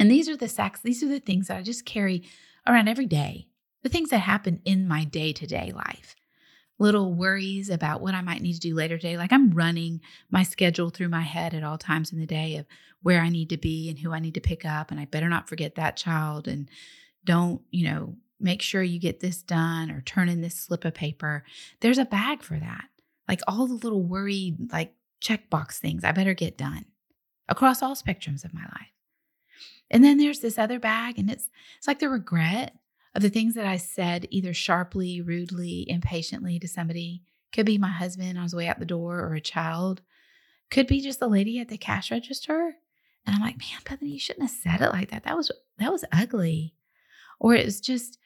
And 0.00 0.10
these 0.10 0.28
are 0.28 0.36
the 0.36 0.48
sacks, 0.48 0.80
these 0.80 1.04
are 1.04 1.08
the 1.08 1.20
things 1.20 1.46
that 1.46 1.56
I 1.56 1.62
just 1.62 1.84
carry 1.84 2.24
around 2.66 2.88
every 2.88 3.06
day. 3.06 3.46
The 3.84 3.90
things 3.90 4.10
that 4.10 4.18
happen 4.18 4.60
in 4.64 4.88
my 4.88 5.04
day-to-day 5.04 5.72
life. 5.72 6.16
Little 6.78 7.14
worries 7.14 7.70
about 7.70 8.00
what 8.00 8.14
I 8.14 8.22
might 8.22 8.42
need 8.42 8.54
to 8.54 8.60
do 8.60 8.74
later 8.74 8.96
today. 8.96 9.16
Like 9.16 9.32
I'm 9.32 9.52
running 9.52 10.00
my 10.30 10.42
schedule 10.42 10.90
through 10.90 11.10
my 11.10 11.20
head 11.20 11.54
at 11.54 11.62
all 11.62 11.78
times 11.78 12.10
in 12.10 12.18
the 12.18 12.26
day 12.26 12.56
of 12.56 12.66
where 13.02 13.20
I 13.20 13.28
need 13.28 13.50
to 13.50 13.56
be 13.56 13.88
and 13.88 13.98
who 13.98 14.12
I 14.12 14.18
need 14.18 14.34
to 14.34 14.40
pick 14.40 14.64
up. 14.64 14.90
And 14.90 14.98
I 14.98 15.04
better 15.04 15.28
not 15.28 15.48
forget 15.48 15.76
that 15.76 15.96
child. 15.96 16.48
And 16.48 16.68
don't, 17.24 17.60
you 17.70 17.88
know, 17.88 18.16
make 18.40 18.60
sure 18.60 18.82
you 18.82 18.98
get 18.98 19.20
this 19.20 19.42
done 19.42 19.90
or 19.90 20.00
turn 20.00 20.28
in 20.28 20.40
this 20.40 20.56
slip 20.56 20.84
of 20.84 20.94
paper. 20.94 21.44
There's 21.80 21.98
a 21.98 22.04
bag 22.04 22.42
for 22.42 22.58
that. 22.58 22.86
Like 23.28 23.40
all 23.46 23.66
the 23.66 23.74
little 23.74 24.02
worried, 24.02 24.72
like 24.72 24.94
checkbox 25.22 25.78
things 25.78 26.02
I 26.02 26.12
better 26.12 26.34
get 26.34 26.58
done 26.58 26.86
across 27.48 27.82
all 27.82 27.94
spectrums 27.94 28.44
of 28.44 28.52
my 28.52 28.62
life. 28.62 28.92
And 29.90 30.02
then 30.02 30.18
there's 30.18 30.40
this 30.40 30.58
other 30.58 30.78
bag, 30.78 31.18
and 31.18 31.30
it's 31.30 31.50
it's 31.76 31.86
like 31.86 31.98
the 31.98 32.08
regret 32.08 32.74
of 33.14 33.22
the 33.22 33.30
things 33.30 33.54
that 33.54 33.66
I 33.66 33.76
said 33.76 34.26
either 34.30 34.52
sharply, 34.52 35.20
rudely, 35.20 35.84
impatiently 35.88 36.58
to 36.58 36.68
somebody. 36.68 37.22
Could 37.52 37.66
be 37.66 37.78
my 37.78 37.90
husband 37.90 38.36
on 38.36 38.42
his 38.42 38.54
way 38.54 38.66
out 38.66 38.80
the 38.80 38.84
door 38.84 39.20
or 39.20 39.34
a 39.34 39.40
child. 39.40 40.02
Could 40.70 40.88
be 40.88 41.00
just 41.00 41.20
the 41.20 41.28
lady 41.28 41.60
at 41.60 41.68
the 41.68 41.78
cash 41.78 42.10
register. 42.10 42.74
And 43.24 43.34
I'm 43.34 43.40
like, 43.40 43.58
man, 43.58 43.78
Bethany, 43.84 44.10
you 44.10 44.18
shouldn't 44.18 44.48
have 44.48 44.58
said 44.58 44.84
it 44.84 44.92
like 44.92 45.10
that. 45.10 45.24
That 45.24 45.36
was 45.36 45.52
that 45.78 45.92
was 45.92 46.04
ugly. 46.12 46.74
Or 47.38 47.54
it's 47.54 47.80
just 47.80 48.18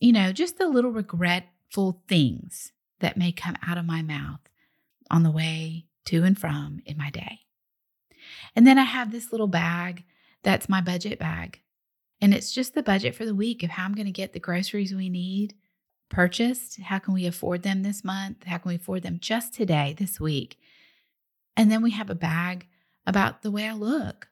you 0.00 0.12
know, 0.12 0.32
just 0.32 0.58
the 0.58 0.68
little 0.68 0.90
regretful 0.90 2.02
things 2.08 2.72
that 3.00 3.16
may 3.16 3.32
come 3.32 3.56
out 3.66 3.78
of 3.78 3.84
my 3.84 4.02
mouth 4.02 4.40
on 5.10 5.22
the 5.22 5.30
way 5.30 5.86
to 6.06 6.22
and 6.24 6.38
from 6.38 6.80
in 6.84 6.96
my 6.96 7.10
day. 7.10 7.40
And 8.54 8.66
then 8.66 8.78
I 8.78 8.84
have 8.84 9.12
this 9.12 9.32
little 9.32 9.46
bag 9.46 10.04
that's 10.42 10.68
my 10.68 10.80
budget 10.80 11.18
bag. 11.18 11.60
And 12.20 12.32
it's 12.32 12.52
just 12.52 12.74
the 12.74 12.82
budget 12.82 13.14
for 13.14 13.26
the 13.26 13.34
week 13.34 13.62
of 13.62 13.70
how 13.70 13.84
I'm 13.84 13.94
going 13.94 14.06
to 14.06 14.12
get 14.12 14.32
the 14.32 14.40
groceries 14.40 14.94
we 14.94 15.08
need 15.08 15.54
purchased. 16.08 16.80
How 16.80 16.98
can 16.98 17.14
we 17.14 17.26
afford 17.26 17.62
them 17.62 17.82
this 17.82 18.04
month? 18.04 18.44
How 18.44 18.58
can 18.58 18.70
we 18.70 18.76
afford 18.76 19.02
them 19.02 19.18
just 19.20 19.52
today, 19.52 19.94
this 19.98 20.20
week? 20.20 20.58
And 21.56 21.70
then 21.70 21.82
we 21.82 21.90
have 21.92 22.10
a 22.10 22.14
bag 22.14 22.68
about 23.06 23.42
the 23.42 23.50
way 23.50 23.66
I 23.68 23.72
look. 23.72 24.28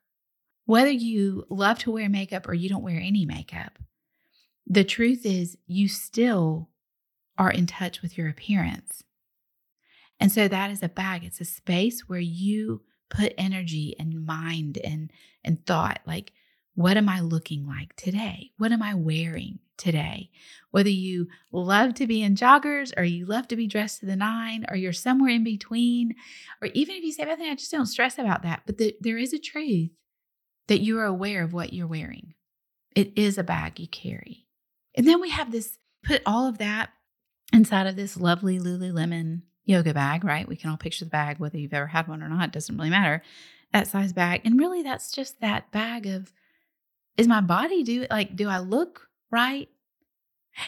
Whether 0.67 0.91
you 0.91 1.47
love 1.50 1.79
to 1.81 1.91
wear 1.91 2.09
makeup 2.09 2.49
or 2.49 2.55
you 2.55 2.69
don't 2.69 2.83
wear 2.83 2.99
any 2.99 3.26
makeup, 3.26 3.79
the 4.67 4.85
truth 4.85 5.26
is, 5.26 5.59
you 5.67 5.88
still 5.88 6.71
are 7.37 7.50
in 7.50 7.67
touch 7.67 8.00
with 8.00 8.17
your 8.17 8.29
appearance. 8.29 9.03
And 10.19 10.33
so 10.33 10.49
that 10.49 10.71
is 10.71 10.83
a 10.83 10.88
bag. 10.88 11.25
It's 11.25 11.41
a 11.41 11.45
space 11.45 12.09
where 12.09 12.21
you 12.21 12.83
put 13.11 13.35
energy 13.37 13.95
and 13.99 14.25
mind 14.25 14.79
and, 14.79 15.12
and 15.45 15.64
thought 15.67 16.00
like, 16.07 16.33
what 16.75 16.97
am 16.97 17.09
I 17.09 17.21
looking 17.21 17.66
like 17.66 17.95
today? 17.97 18.50
What 18.59 18.73
am 18.73 18.83
I 18.83 18.95
wearing 18.95 19.61
today? 19.76 20.31
Whether 20.71 20.90
you 20.90 21.28
love 21.52 21.95
to 21.95 22.07
be 22.07 22.23
in 22.23 22.35
joggers 22.35 22.93
or 22.97 23.04
you 23.04 23.26
love 23.26 23.49
to 23.49 23.57
be 23.57 23.66
dressed 23.66 24.00
to 24.00 24.07
the 24.07 24.16
nine 24.16 24.64
or 24.69 24.76
you're 24.76 24.93
somewhere 24.93 25.31
in 25.31 25.45
between, 25.45 26.14
or 26.61 26.69
even 26.75 26.97
if 26.97 27.04
you 27.04 27.12
say, 27.12 27.25
Bethany, 27.25 27.50
I 27.50 27.54
just 27.54 27.71
don't 27.71 27.87
stress 27.87 28.19
about 28.19 28.43
that. 28.43 28.62
But 28.66 28.78
the, 28.78 28.97
there 29.00 29.19
is 29.19 29.33
a 29.33 29.38
truth 29.38 29.90
that 30.66 30.81
you 30.81 30.99
are 30.99 31.04
aware 31.04 31.45
of 31.45 31.52
what 31.52 31.73
you're 31.73 31.87
wearing. 31.87 32.35
It 32.97 33.12
is 33.16 33.38
a 33.38 33.45
bag 33.45 33.78
you 33.78 33.88
carry. 33.88 34.47
And 34.97 35.07
then 35.07 35.21
we 35.21 35.31
have 35.31 35.52
this, 35.52 35.78
put 36.04 36.23
all 36.26 36.47
of 36.49 36.59
that 36.59 36.90
inside 37.52 37.87
of 37.87 37.97
this 37.97 38.16
lovely 38.16 38.59
Lululemon 38.59 39.43
yoga 39.64 39.95
bag, 39.95 40.25
right? 40.25 40.49
We 40.49 40.57
can 40.57 40.71
all 40.71 40.76
picture 40.76 41.04
the 41.04 41.11
bag, 41.11 41.38
whether 41.38 41.59
you've 41.59 41.75
ever 41.75 41.87
had 41.87 42.09
one 42.09 42.23
or 42.23 42.28
not, 42.28 42.52
doesn't 42.52 42.76
really 42.76 42.90
matter. 42.90 43.23
That 43.73 43.87
size 43.88 44.12
bag. 44.12 44.43
And 44.45 44.59
really, 44.59 44.83
that's 44.83 45.12
just 45.12 45.40
that 45.40 45.71
bag 45.71 46.07
of, 46.07 46.33
is 47.16 47.28
my 47.28 47.40
body 47.40 47.83
do 47.83 48.06
like, 48.11 48.37
do 48.37 48.49
I 48.49 48.59
look 48.59 49.09
right? 49.30 49.68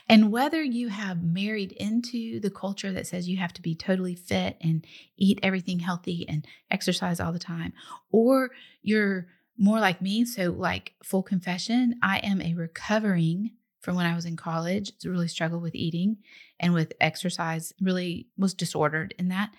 And 0.08 0.32
whether 0.32 0.62
you 0.62 0.88
have 0.88 1.22
married 1.22 1.72
into 1.72 2.40
the 2.40 2.50
culture 2.50 2.92
that 2.92 3.06
says 3.06 3.28
you 3.28 3.36
have 3.36 3.52
to 3.54 3.62
be 3.62 3.74
totally 3.74 4.16
fit 4.16 4.56
and 4.60 4.84
eat 5.16 5.38
everything 5.42 5.78
healthy 5.78 6.26
and 6.28 6.44
exercise 6.70 7.20
all 7.20 7.32
the 7.32 7.38
time, 7.38 7.72
or 8.10 8.50
you're 8.82 9.28
more 9.56 9.80
like 9.80 10.02
me, 10.02 10.24
so 10.24 10.50
like 10.50 10.94
full 11.02 11.22
confession, 11.22 11.94
I 12.02 12.18
am 12.18 12.42
a 12.42 12.54
recovering 12.54 13.52
from 13.80 13.94
when 13.94 14.06
I 14.06 14.16
was 14.16 14.24
in 14.24 14.36
college. 14.36 14.92
Really 15.04 15.28
struggled 15.28 15.62
with 15.62 15.74
eating 15.74 16.18
and 16.58 16.74
with 16.74 16.92
exercise. 17.00 17.72
Really 17.80 18.26
was 18.36 18.54
disordered 18.54 19.14
in 19.18 19.28
that, 19.28 19.50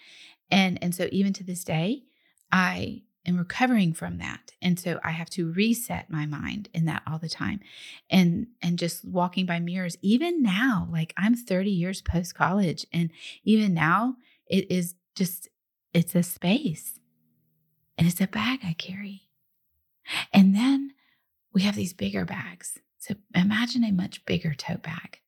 and 0.52 0.78
and 0.84 0.94
so 0.94 1.08
even 1.12 1.34
to 1.34 1.44
this 1.44 1.64
day, 1.64 2.04
I 2.52 3.04
am 3.28 3.38
recovering 3.38 3.94
from 3.94 4.18
that, 4.20 4.54
and 4.62 4.80
so 4.80 5.00
I 5.04 5.12
have 5.12 5.30
to 5.32 5.52
reset 5.52 6.10
my 6.10 6.26
mind 6.26 6.70
in 6.74 6.86
that 6.86 7.04
all 7.08 7.20
the 7.20 7.30
time, 7.30 7.60
and 8.10 8.48
and 8.62 8.80
just 8.80 9.06
walking 9.06 9.46
by 9.46 9.60
mirrors. 9.60 9.98
Even 10.02 10.42
now, 10.42 10.88
like 10.92 11.14
I'm 11.18 11.36
30 11.36 11.70
years 11.70 12.02
post 12.02 12.36
college, 12.36 12.86
and 12.94 13.12
even 13.44 13.74
now, 13.74 14.16
it 14.48 14.72
is 14.72 14.96
just 15.16 15.50
it's 15.94 16.16
a 16.16 16.24
space, 16.24 17.00
and 17.98 18.08
it's 18.08 18.22
a 18.22 18.28
bag 18.28 18.60
I 18.64 18.74
carry, 18.74 19.24
and 20.34 20.56
then 20.56 20.94
we 21.54 21.64
have 21.64 21.76
these 21.76 21.94
bigger 21.94 22.26
bags 22.26 22.80
so 23.08 23.16
imagine 23.34 23.84
a 23.86 23.92
much 23.92 24.26
bigger 24.26 24.54
tote 24.54 24.84
bag. 24.84 25.20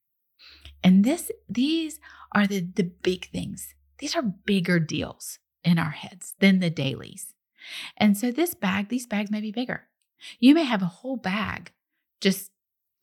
And 0.83 1.03
this 1.03 1.31
these 1.47 1.99
are 2.33 2.45
the 2.45 2.59
the 2.59 2.83
big 2.83 3.29
things. 3.29 3.73
These 3.99 4.15
are 4.15 4.21
bigger 4.21 4.79
deals 4.79 5.39
in 5.63 5.79
our 5.79 5.91
heads 5.91 6.35
than 6.39 6.59
the 6.59 6.69
dailies. 6.69 7.33
And 7.97 8.17
so 8.17 8.31
this 8.31 8.53
bag, 8.53 8.89
these 8.89 9.07
bags 9.07 9.31
may 9.31 9.41
be 9.41 9.51
bigger. 9.51 9.87
You 10.39 10.53
may 10.53 10.63
have 10.63 10.81
a 10.81 10.87
whole 10.87 11.17
bag 11.17 11.71
just 12.21 12.51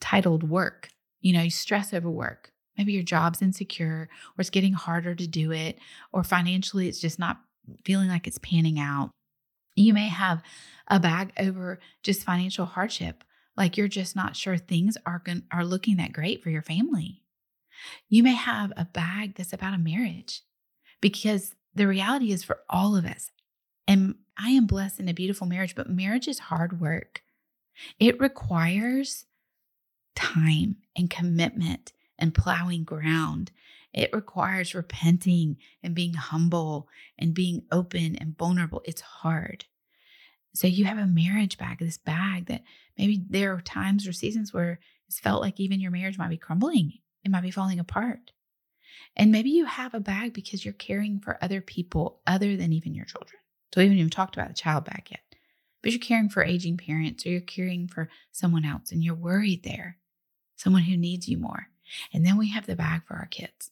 titled 0.00 0.48
work. 0.48 0.88
You 1.20 1.32
know, 1.32 1.42
you 1.42 1.50
stress 1.50 1.94
over 1.94 2.10
work. 2.10 2.52
Maybe 2.76 2.92
your 2.92 3.02
job's 3.02 3.40
insecure 3.40 4.08
or 4.36 4.40
it's 4.40 4.50
getting 4.50 4.74
harder 4.74 5.14
to 5.14 5.26
do 5.26 5.50
it 5.50 5.78
or 6.12 6.22
financially 6.22 6.88
it's 6.88 7.00
just 7.00 7.18
not 7.18 7.40
feeling 7.84 8.08
like 8.08 8.26
it's 8.26 8.38
panning 8.38 8.78
out. 8.78 9.10
You 9.74 9.94
may 9.94 10.08
have 10.08 10.42
a 10.88 11.00
bag 11.00 11.32
over 11.38 11.80
just 12.02 12.24
financial 12.24 12.66
hardship 12.66 13.24
like 13.56 13.76
you're 13.76 13.88
just 13.88 14.14
not 14.14 14.36
sure 14.36 14.56
things 14.56 14.96
are 15.06 15.22
going 15.24 15.44
are 15.50 15.64
looking 15.64 15.96
that 15.96 16.12
great 16.12 16.42
for 16.42 16.50
your 16.50 16.62
family. 16.62 17.22
You 18.08 18.22
may 18.22 18.34
have 18.34 18.72
a 18.76 18.84
bag 18.84 19.34
that's 19.34 19.52
about 19.52 19.74
a 19.74 19.78
marriage 19.78 20.42
because 21.00 21.54
the 21.74 21.86
reality 21.86 22.32
is 22.32 22.44
for 22.44 22.60
all 22.68 22.96
of 22.96 23.04
us. 23.04 23.30
And 23.88 24.16
I 24.38 24.50
am 24.50 24.66
blessed 24.66 25.00
in 25.00 25.08
a 25.08 25.14
beautiful 25.14 25.46
marriage, 25.46 25.74
but 25.74 25.88
marriage 25.88 26.28
is 26.28 26.38
hard 26.38 26.80
work. 26.80 27.22
It 27.98 28.20
requires 28.20 29.26
time 30.14 30.76
and 30.96 31.10
commitment 31.10 31.92
and 32.18 32.34
plowing 32.34 32.84
ground. 32.84 33.52
It 33.92 34.10
requires 34.12 34.74
repenting 34.74 35.56
and 35.82 35.94
being 35.94 36.14
humble 36.14 36.88
and 37.18 37.34
being 37.34 37.62
open 37.72 38.16
and 38.16 38.36
vulnerable. 38.36 38.82
It's 38.84 39.00
hard. 39.00 39.64
So 40.54 40.66
you 40.66 40.84
have 40.86 40.98
a 40.98 41.06
marriage 41.06 41.58
bag, 41.58 41.78
this 41.78 41.98
bag 41.98 42.46
that 42.46 42.62
maybe 42.98 43.22
there 43.28 43.52
are 43.52 43.60
times 43.60 44.06
or 44.06 44.12
seasons 44.12 44.52
where 44.52 44.80
it's 45.06 45.20
felt 45.20 45.42
like 45.42 45.60
even 45.60 45.80
your 45.80 45.90
marriage 45.90 46.18
might 46.18 46.30
be 46.30 46.38
crumbling, 46.38 46.94
it 47.24 47.30
might 47.30 47.42
be 47.42 47.50
falling 47.50 47.78
apart. 47.78 48.32
And 49.14 49.30
maybe 49.30 49.50
you 49.50 49.66
have 49.66 49.94
a 49.94 50.00
bag 50.00 50.32
because 50.32 50.64
you're 50.64 50.74
caring 50.74 51.20
for 51.20 51.42
other 51.42 51.60
people 51.60 52.20
other 52.26 52.56
than 52.56 52.72
even 52.72 52.94
your 52.94 53.04
children. 53.04 53.38
So 53.72 53.80
we 53.80 53.84
haven't 53.84 53.98
even 53.98 54.10
talked 54.10 54.36
about 54.36 54.48
the 54.48 54.54
child 54.54 54.84
bag 54.84 55.08
yet. 55.10 55.20
But 55.82 55.92
you're 55.92 56.00
caring 56.00 56.28
for 56.28 56.42
aging 56.42 56.78
parents 56.78 57.24
or 57.24 57.30
you're 57.30 57.40
caring 57.40 57.88
for 57.88 58.08
someone 58.32 58.64
else 58.64 58.90
and 58.90 59.04
you're 59.04 59.14
worried 59.14 59.62
there, 59.62 59.98
someone 60.56 60.82
who 60.82 60.96
needs 60.96 61.28
you 61.28 61.38
more. 61.38 61.68
And 62.12 62.26
then 62.26 62.36
we 62.36 62.50
have 62.50 62.66
the 62.66 62.76
bag 62.76 63.02
for 63.06 63.14
our 63.14 63.26
kids. 63.26 63.70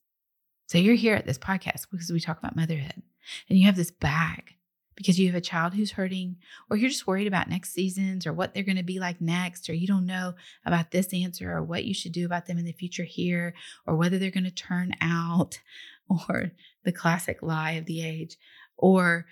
So 0.66 0.78
you're 0.78 0.94
here 0.94 1.14
at 1.14 1.26
this 1.26 1.38
podcast 1.38 1.86
because 1.90 2.10
we 2.10 2.20
talk 2.20 2.38
about 2.38 2.56
motherhood 2.56 3.02
and 3.48 3.58
you 3.58 3.66
have 3.66 3.76
this 3.76 3.90
bag 3.90 4.54
because 4.96 5.18
you 5.18 5.26
have 5.26 5.34
a 5.34 5.40
child 5.40 5.74
who's 5.74 5.92
hurting, 5.92 6.36
or 6.70 6.76
you're 6.76 6.90
just 6.90 7.06
worried 7.06 7.26
about 7.26 7.48
next 7.48 7.72
seasons 7.72 8.26
or 8.26 8.32
what 8.32 8.54
they're 8.54 8.62
going 8.62 8.76
to 8.76 8.82
be 8.82 9.00
like 9.00 9.20
next, 9.20 9.68
or 9.68 9.74
you 9.74 9.86
don't 9.86 10.06
know 10.06 10.34
about 10.64 10.90
this 10.90 11.12
answer 11.12 11.52
or 11.52 11.62
what 11.62 11.84
you 11.84 11.94
should 11.94 12.12
do 12.12 12.26
about 12.26 12.46
them 12.46 12.58
in 12.58 12.64
the 12.64 12.72
future 12.72 13.04
here, 13.04 13.54
or 13.86 13.96
whether 13.96 14.18
they're 14.18 14.30
going 14.30 14.44
to 14.44 14.50
turn 14.50 14.92
out, 15.00 15.60
or 16.28 16.52
the 16.84 16.92
classic 16.92 17.42
lie 17.42 17.72
of 17.72 17.86
the 17.86 18.04
age, 18.04 18.36
or 18.76 19.26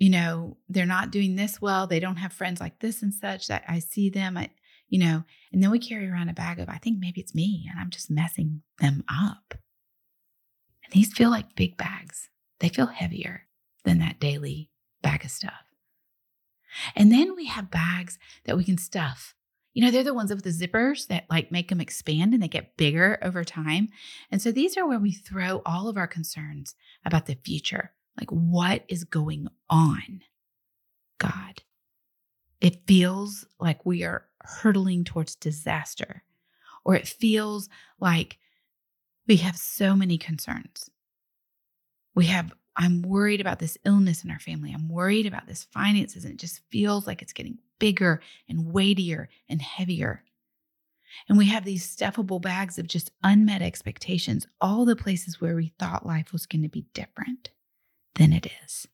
you 0.00 0.08
know, 0.08 0.56
they're 0.68 0.86
not 0.86 1.12
doing 1.12 1.36
this 1.36 1.60
well, 1.60 1.86
they 1.86 2.00
don't 2.00 2.16
have 2.16 2.32
friends 2.32 2.58
like 2.58 2.80
this 2.80 3.02
and 3.02 3.12
such 3.12 3.46
that 3.48 3.62
I 3.68 3.78
see 3.78 4.08
them, 4.08 4.36
I, 4.36 4.48
you 4.88 4.98
know, 4.98 5.24
and 5.52 5.62
then 5.62 5.70
we 5.70 5.78
carry 5.78 6.08
around 6.08 6.30
a 6.30 6.34
bag 6.34 6.58
of, 6.58 6.70
I 6.70 6.78
think 6.78 6.98
maybe 6.98 7.20
it's 7.20 7.34
me 7.34 7.68
and 7.70 7.78
I'm 7.78 7.90
just 7.90 8.10
messing 8.10 8.62
them 8.80 9.04
up. 9.08 9.54
And 10.82 10.92
these 10.92 11.12
feel 11.12 11.28
like 11.28 11.54
big 11.54 11.76
bags, 11.76 12.30
they 12.60 12.70
feel 12.70 12.86
heavier 12.86 13.42
than 13.84 13.98
that 13.98 14.18
daily 14.18 14.70
bag 15.02 15.26
of 15.26 15.30
stuff. 15.30 15.52
And 16.96 17.12
then 17.12 17.36
we 17.36 17.44
have 17.46 17.70
bags 17.70 18.18
that 18.46 18.56
we 18.56 18.64
can 18.64 18.78
stuff. 18.78 19.34
You 19.74 19.84
know, 19.84 19.90
they're 19.90 20.02
the 20.02 20.14
ones 20.14 20.30
with 20.30 20.44
the 20.44 20.50
zippers 20.50 21.08
that 21.08 21.26
like 21.28 21.52
make 21.52 21.68
them 21.68 21.80
expand 21.80 22.32
and 22.32 22.42
they 22.42 22.48
get 22.48 22.78
bigger 22.78 23.18
over 23.22 23.44
time. 23.44 23.88
And 24.30 24.40
so 24.40 24.50
these 24.50 24.78
are 24.78 24.88
where 24.88 24.98
we 24.98 25.12
throw 25.12 25.60
all 25.66 25.88
of 25.88 25.98
our 25.98 26.08
concerns 26.08 26.74
about 27.04 27.26
the 27.26 27.36
future. 27.44 27.92
Like, 28.20 28.30
what 28.30 28.84
is 28.88 29.04
going 29.04 29.48
on? 29.70 30.22
God. 31.18 31.62
It 32.60 32.86
feels 32.86 33.46
like 33.58 33.86
we 33.86 34.04
are 34.04 34.26
hurtling 34.42 35.04
towards 35.04 35.34
disaster, 35.34 36.22
or 36.84 36.94
it 36.94 37.08
feels 37.08 37.68
like 37.98 38.38
we 39.26 39.36
have 39.38 39.56
so 39.56 39.96
many 39.96 40.18
concerns. 40.18 40.90
We 42.14 42.26
have, 42.26 42.52
I'm 42.76 43.00
worried 43.02 43.40
about 43.40 43.58
this 43.58 43.78
illness 43.84 44.24
in 44.24 44.30
our 44.30 44.38
family. 44.38 44.72
I'm 44.72 44.88
worried 44.88 45.26
about 45.26 45.46
this 45.46 45.64
finances, 45.64 46.24
and 46.24 46.34
it 46.34 46.38
just 46.40 46.60
feels 46.70 47.06
like 47.06 47.22
it's 47.22 47.32
getting 47.32 47.58
bigger 47.78 48.20
and 48.48 48.72
weightier 48.72 49.30
and 49.48 49.62
heavier. 49.62 50.24
And 51.28 51.38
we 51.38 51.46
have 51.46 51.64
these 51.64 51.96
stuffable 51.96 52.42
bags 52.42 52.78
of 52.78 52.86
just 52.86 53.10
unmet 53.22 53.62
expectations, 53.62 54.46
all 54.60 54.84
the 54.84 54.96
places 54.96 55.40
where 55.40 55.56
we 55.56 55.72
thought 55.78 56.06
life 56.06 56.32
was 56.32 56.46
going 56.46 56.62
to 56.62 56.68
be 56.68 56.86
different 56.92 57.50
than 58.14 58.32
it 58.32 58.46
is. 58.64 58.86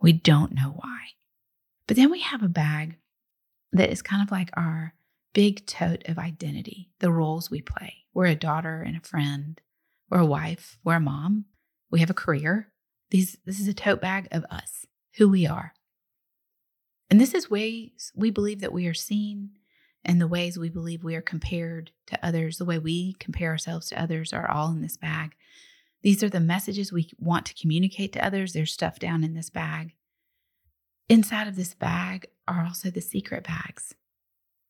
We 0.00 0.12
don't 0.12 0.52
know 0.52 0.74
why. 0.76 0.98
But 1.86 1.96
then 1.96 2.10
we 2.10 2.20
have 2.20 2.42
a 2.42 2.48
bag 2.48 2.96
that 3.72 3.90
is 3.90 4.02
kind 4.02 4.22
of 4.22 4.30
like 4.30 4.50
our 4.56 4.94
big 5.32 5.66
tote 5.66 6.02
of 6.08 6.18
identity, 6.18 6.90
the 7.00 7.12
roles 7.12 7.50
we 7.50 7.60
play. 7.60 8.04
We're 8.14 8.26
a 8.26 8.34
daughter 8.34 8.82
and 8.82 8.96
a 8.96 9.06
friend, 9.06 9.60
we're 10.10 10.20
a 10.20 10.26
wife, 10.26 10.78
we're 10.84 10.94
a 10.94 11.00
mom, 11.00 11.44
we 11.90 12.00
have 12.00 12.10
a 12.10 12.14
career. 12.14 12.72
These, 13.10 13.36
this 13.44 13.60
is 13.60 13.68
a 13.68 13.74
tote 13.74 14.00
bag 14.00 14.28
of 14.32 14.44
us, 14.50 14.86
who 15.16 15.28
we 15.28 15.46
are. 15.46 15.74
And 17.10 17.20
this 17.20 17.34
is 17.34 17.50
ways 17.50 18.12
we 18.16 18.30
believe 18.30 18.60
that 18.60 18.72
we 18.72 18.86
are 18.86 18.94
seen 18.94 19.50
and 20.04 20.20
the 20.20 20.26
ways 20.26 20.58
we 20.58 20.70
believe 20.70 21.04
we 21.04 21.16
are 21.16 21.22
compared 21.22 21.90
to 22.06 22.26
others, 22.26 22.58
the 22.58 22.64
way 22.64 22.78
we 22.78 23.14
compare 23.14 23.50
ourselves 23.50 23.88
to 23.88 24.00
others 24.00 24.32
are 24.32 24.50
all 24.50 24.70
in 24.70 24.80
this 24.80 24.96
bag. 24.96 25.34
These 26.06 26.22
are 26.22 26.28
the 26.28 26.38
messages 26.38 26.92
we 26.92 27.10
want 27.18 27.46
to 27.46 27.54
communicate 27.60 28.12
to 28.12 28.24
others. 28.24 28.52
There's 28.52 28.70
stuff 28.70 29.00
down 29.00 29.24
in 29.24 29.34
this 29.34 29.50
bag. 29.50 29.92
Inside 31.08 31.48
of 31.48 31.56
this 31.56 31.74
bag 31.74 32.28
are 32.46 32.64
also 32.64 32.90
the 32.90 33.00
secret 33.00 33.42
bags, 33.42 33.92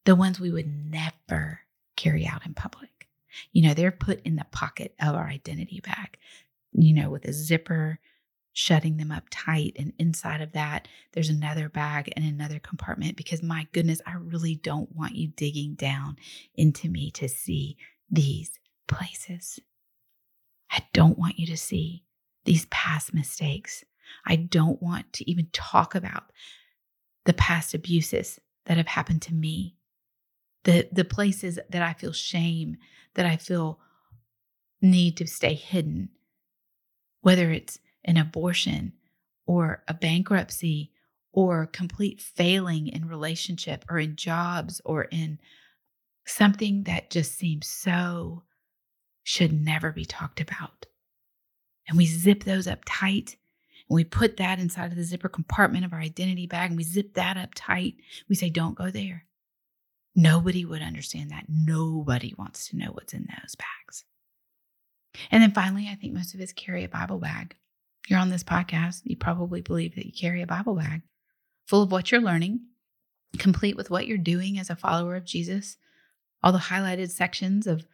the 0.06 0.14
ones 0.14 0.40
we 0.40 0.50
would 0.50 0.90
never 0.90 1.60
carry 1.94 2.26
out 2.26 2.46
in 2.46 2.54
public. 2.54 3.08
You 3.52 3.68
know, 3.68 3.74
they're 3.74 3.92
put 3.92 4.22
in 4.22 4.36
the 4.36 4.46
pocket 4.50 4.94
of 4.98 5.14
our 5.14 5.26
identity 5.26 5.82
bag, 5.84 6.16
you 6.72 6.94
know, 6.94 7.10
with 7.10 7.26
a 7.26 7.34
zipper 7.34 7.98
shutting 8.54 8.96
them 8.96 9.12
up 9.12 9.24
tight. 9.30 9.76
And 9.78 9.92
inside 9.98 10.40
of 10.40 10.52
that, 10.52 10.88
there's 11.12 11.28
another 11.28 11.68
bag 11.68 12.10
and 12.16 12.24
another 12.24 12.60
compartment 12.60 13.14
because 13.14 13.42
my 13.42 13.66
goodness, 13.72 14.00
I 14.06 14.14
really 14.14 14.54
don't 14.54 14.96
want 14.96 15.16
you 15.16 15.28
digging 15.28 15.74
down 15.74 16.16
into 16.54 16.88
me 16.88 17.10
to 17.10 17.28
see 17.28 17.76
these 18.10 18.58
places. 18.88 19.60
I 20.76 20.82
don't 20.92 21.18
want 21.18 21.38
you 21.38 21.46
to 21.46 21.56
see 21.56 22.04
these 22.44 22.66
past 22.66 23.14
mistakes. 23.14 23.82
I 24.26 24.36
don't 24.36 24.80
want 24.82 25.12
to 25.14 25.30
even 25.30 25.48
talk 25.52 25.94
about 25.94 26.30
the 27.24 27.32
past 27.32 27.74
abuses 27.74 28.38
that 28.66 28.76
have 28.76 28.86
happened 28.86 29.22
to 29.22 29.34
me, 29.34 29.76
the, 30.64 30.88
the 30.92 31.04
places 31.04 31.58
that 31.70 31.82
I 31.82 31.94
feel 31.94 32.12
shame, 32.12 32.76
that 33.14 33.26
I 33.26 33.36
feel 33.36 33.80
need 34.82 35.16
to 35.16 35.26
stay 35.26 35.54
hidden, 35.54 36.10
whether 37.22 37.50
it's 37.50 37.78
an 38.04 38.18
abortion 38.18 38.92
or 39.46 39.82
a 39.88 39.94
bankruptcy 39.94 40.92
or 41.32 41.66
complete 41.66 42.20
failing 42.20 42.88
in 42.88 43.08
relationship 43.08 43.84
or 43.88 43.98
in 43.98 44.16
jobs 44.16 44.80
or 44.84 45.04
in 45.04 45.38
something 46.26 46.84
that 46.84 47.10
just 47.10 47.36
seems 47.38 47.66
so 47.66 48.42
should 49.26 49.52
never 49.52 49.90
be 49.90 50.04
talked 50.04 50.40
about. 50.40 50.86
And 51.88 51.98
we 51.98 52.06
zip 52.06 52.44
those 52.44 52.68
up 52.68 52.82
tight 52.86 53.36
and 53.88 53.96
we 53.96 54.04
put 54.04 54.36
that 54.36 54.60
inside 54.60 54.92
of 54.92 54.96
the 54.96 55.02
zipper 55.02 55.28
compartment 55.28 55.84
of 55.84 55.92
our 55.92 55.98
identity 55.98 56.46
bag 56.46 56.70
and 56.70 56.76
we 56.76 56.84
zip 56.84 57.14
that 57.14 57.36
up 57.36 57.50
tight. 57.56 57.94
We 58.28 58.36
say, 58.36 58.50
don't 58.50 58.76
go 58.76 58.88
there. 58.88 59.24
Nobody 60.14 60.64
would 60.64 60.80
understand 60.80 61.32
that. 61.32 61.46
Nobody 61.48 62.36
wants 62.38 62.68
to 62.68 62.76
know 62.76 62.90
what's 62.92 63.14
in 63.14 63.26
those 63.28 63.56
bags. 63.56 64.04
And 65.32 65.42
then 65.42 65.50
finally, 65.50 65.88
I 65.90 65.96
think 65.96 66.14
most 66.14 66.32
of 66.32 66.40
us 66.40 66.52
carry 66.52 66.84
a 66.84 66.88
Bible 66.88 67.18
bag. 67.18 67.56
You're 68.06 68.20
on 68.20 68.30
this 68.30 68.44
podcast, 68.44 69.00
you 69.02 69.16
probably 69.16 69.60
believe 69.60 69.96
that 69.96 70.06
you 70.06 70.12
carry 70.12 70.40
a 70.40 70.46
Bible 70.46 70.76
bag 70.76 71.02
full 71.66 71.82
of 71.82 71.90
what 71.90 72.12
you're 72.12 72.20
learning, 72.20 72.60
complete 73.38 73.76
with 73.76 73.90
what 73.90 74.06
you're 74.06 74.18
doing 74.18 74.56
as 74.56 74.70
a 74.70 74.76
follower 74.76 75.16
of 75.16 75.24
Jesus, 75.24 75.78
all 76.44 76.52
the 76.52 76.58
highlighted 76.58 77.10
sections 77.10 77.66
of 77.66 77.84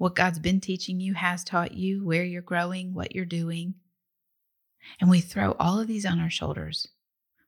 what 0.00 0.14
God's 0.14 0.38
been 0.38 0.60
teaching 0.60 0.98
you, 0.98 1.12
has 1.12 1.44
taught 1.44 1.74
you, 1.74 2.02
where 2.02 2.24
you're 2.24 2.40
growing, 2.40 2.94
what 2.94 3.14
you're 3.14 3.26
doing. 3.26 3.74
And 4.98 5.10
we 5.10 5.20
throw 5.20 5.54
all 5.60 5.78
of 5.78 5.88
these 5.88 6.06
on 6.06 6.18
our 6.20 6.30
shoulders. 6.30 6.88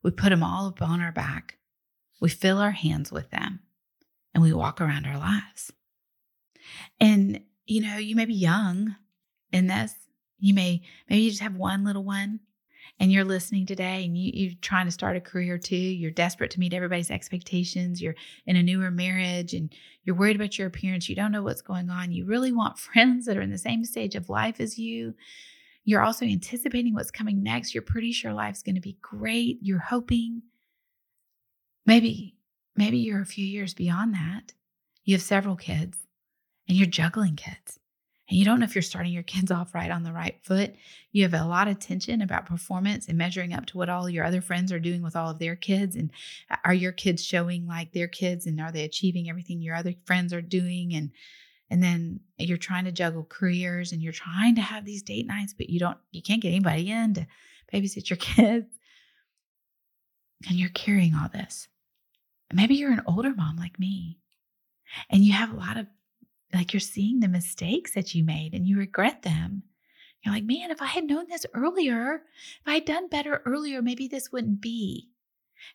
We 0.03 0.11
put 0.11 0.29
them 0.29 0.43
all 0.43 0.67
up 0.67 0.79
on 0.79 1.01
our 1.01 1.11
back. 1.11 1.57
We 2.21 2.29
fill 2.29 2.59
our 2.59 2.69
hands 2.69 3.11
with 3.11 3.31
them 3.31 3.61
and 4.35 4.43
we 4.43 4.53
walk 4.53 4.79
around 4.79 5.07
our 5.07 5.17
lives. 5.17 5.73
And, 6.99 7.41
you 7.65 7.81
know, 7.81 7.97
you 7.97 8.15
may 8.15 8.25
be 8.25 8.35
young 8.35 8.97
in 9.51 9.65
this, 9.65 9.91
you 10.37 10.53
may, 10.53 10.83
maybe 11.09 11.23
you 11.23 11.31
just 11.31 11.41
have 11.41 11.55
one 11.55 11.83
little 11.83 12.03
one 12.03 12.39
and 13.03 13.11
you're 13.11 13.25
listening 13.25 13.65
today 13.65 14.05
and 14.05 14.17
you, 14.17 14.31
you're 14.33 14.53
trying 14.61 14.85
to 14.85 14.91
start 14.91 15.17
a 15.17 15.19
career 15.19 15.57
too. 15.57 15.75
You're 15.75 16.09
desperate 16.09 16.51
to 16.51 16.59
meet 16.61 16.73
everybody's 16.73 17.11
expectations. 17.11 18.01
You're 18.01 18.15
in 18.45 18.55
a 18.55 18.63
newer 18.63 18.91
marriage 18.91 19.53
and 19.53 19.75
you're 20.05 20.15
worried 20.15 20.37
about 20.37 20.57
your 20.57 20.67
appearance. 20.67 21.09
You 21.09 21.15
don't 21.17 21.33
know 21.33 21.43
what's 21.43 21.61
going 21.61 21.89
on. 21.89 22.13
You 22.13 22.23
really 22.23 22.53
want 22.53 22.79
friends 22.79 23.25
that 23.25 23.35
are 23.35 23.41
in 23.41 23.51
the 23.51 23.57
same 23.57 23.83
stage 23.83 24.15
of 24.15 24.29
life 24.29 24.61
as 24.61 24.79
you. 24.79 25.15
You're 25.83 26.01
also 26.01 26.25
anticipating 26.25 26.93
what's 26.93 27.11
coming 27.11 27.43
next. 27.43 27.73
You're 27.73 27.81
pretty 27.81 28.13
sure 28.13 28.31
life's 28.31 28.63
going 28.63 28.75
to 28.75 28.81
be 28.81 28.97
great. 29.01 29.59
You're 29.61 29.79
hoping. 29.79 30.41
Maybe, 31.85 32.37
maybe 32.77 32.99
you're 32.99 33.21
a 33.21 33.25
few 33.25 33.45
years 33.45 33.73
beyond 33.73 34.13
that. 34.13 34.53
You 35.03 35.15
have 35.15 35.21
several 35.21 35.57
kids 35.57 35.97
and 36.69 36.77
you're 36.77 36.87
juggling 36.87 37.35
kids 37.35 37.79
and 38.29 38.37
you 38.37 38.45
don't 38.45 38.59
know 38.59 38.63
if 38.63 38.73
you're 38.73 38.81
starting 38.81 39.11
your 39.11 39.23
kids 39.23 39.51
off 39.51 39.75
right 39.75 39.91
on 39.91 40.03
the 40.03 40.13
right 40.13 40.39
foot. 40.43 40.75
You 41.11 41.23
have 41.23 41.33
a 41.33 41.45
lot 41.45 41.67
of 41.67 41.79
tension 41.79 42.21
about 42.21 42.45
performance 42.45 43.07
and 43.07 43.17
measuring 43.17 43.53
up 43.53 43.65
to 43.67 43.77
what 43.77 43.89
all 43.89 44.09
your 44.09 44.23
other 44.23 44.41
friends 44.41 44.71
are 44.71 44.79
doing 44.79 45.01
with 45.01 45.15
all 45.15 45.29
of 45.29 45.39
their 45.39 45.57
kids. 45.57 45.95
And 45.95 46.09
uh, 46.49 46.55
are 46.63 46.73
your 46.73 46.93
kids 46.93 47.23
showing 47.23 47.67
like 47.67 47.91
their 47.91 48.07
kids 48.07 48.45
and 48.45 48.61
are 48.61 48.71
they 48.71 48.85
achieving 48.85 49.29
everything 49.29 49.61
your 49.61 49.75
other 49.75 49.93
friends 50.05 50.31
are 50.33 50.41
doing? 50.41 50.93
And 50.93 51.11
and 51.69 51.81
then 51.81 52.21
you're 52.37 52.57
trying 52.57 52.85
to 52.85 52.91
juggle 52.91 53.25
careers 53.27 53.91
and 53.91 54.01
you're 54.01 54.13
trying 54.13 54.55
to 54.55 54.61
have 54.61 54.85
these 54.85 55.03
date 55.03 55.27
nights, 55.27 55.53
but 55.53 55.69
you 55.69 55.79
don't 55.79 55.97
you 56.11 56.21
can't 56.21 56.41
get 56.41 56.49
anybody 56.49 56.89
in 56.89 57.15
to 57.15 57.27
babysit 57.73 58.09
your 58.09 58.17
kids. 58.17 58.67
And 60.47 60.57
you're 60.57 60.69
carrying 60.69 61.13
all 61.13 61.29
this. 61.33 61.67
Maybe 62.53 62.75
you're 62.75 62.91
an 62.91 63.03
older 63.05 63.33
mom 63.33 63.57
like 63.57 63.79
me 63.79 64.19
and 65.09 65.23
you 65.23 65.33
have 65.33 65.51
a 65.51 65.57
lot 65.57 65.77
of 65.77 65.87
like 66.53 66.73
you're 66.73 66.79
seeing 66.79 67.19
the 67.19 67.27
mistakes 67.27 67.93
that 67.93 68.13
you 68.13 68.23
made 68.23 68.53
and 68.53 68.67
you 68.67 68.77
regret 68.77 69.23
them. 69.23 69.63
You're 70.23 70.33
like, 70.33 70.43
man, 70.43 70.71
if 70.71 70.81
I 70.81 70.85
had 70.85 71.05
known 71.05 71.27
this 71.27 71.45
earlier, 71.53 72.23
if 72.61 72.67
I 72.67 72.75
had 72.75 72.85
done 72.85 73.09
better 73.09 73.41
earlier, 73.45 73.81
maybe 73.81 74.07
this 74.07 74.31
wouldn't 74.31 74.61
be. 74.61 75.09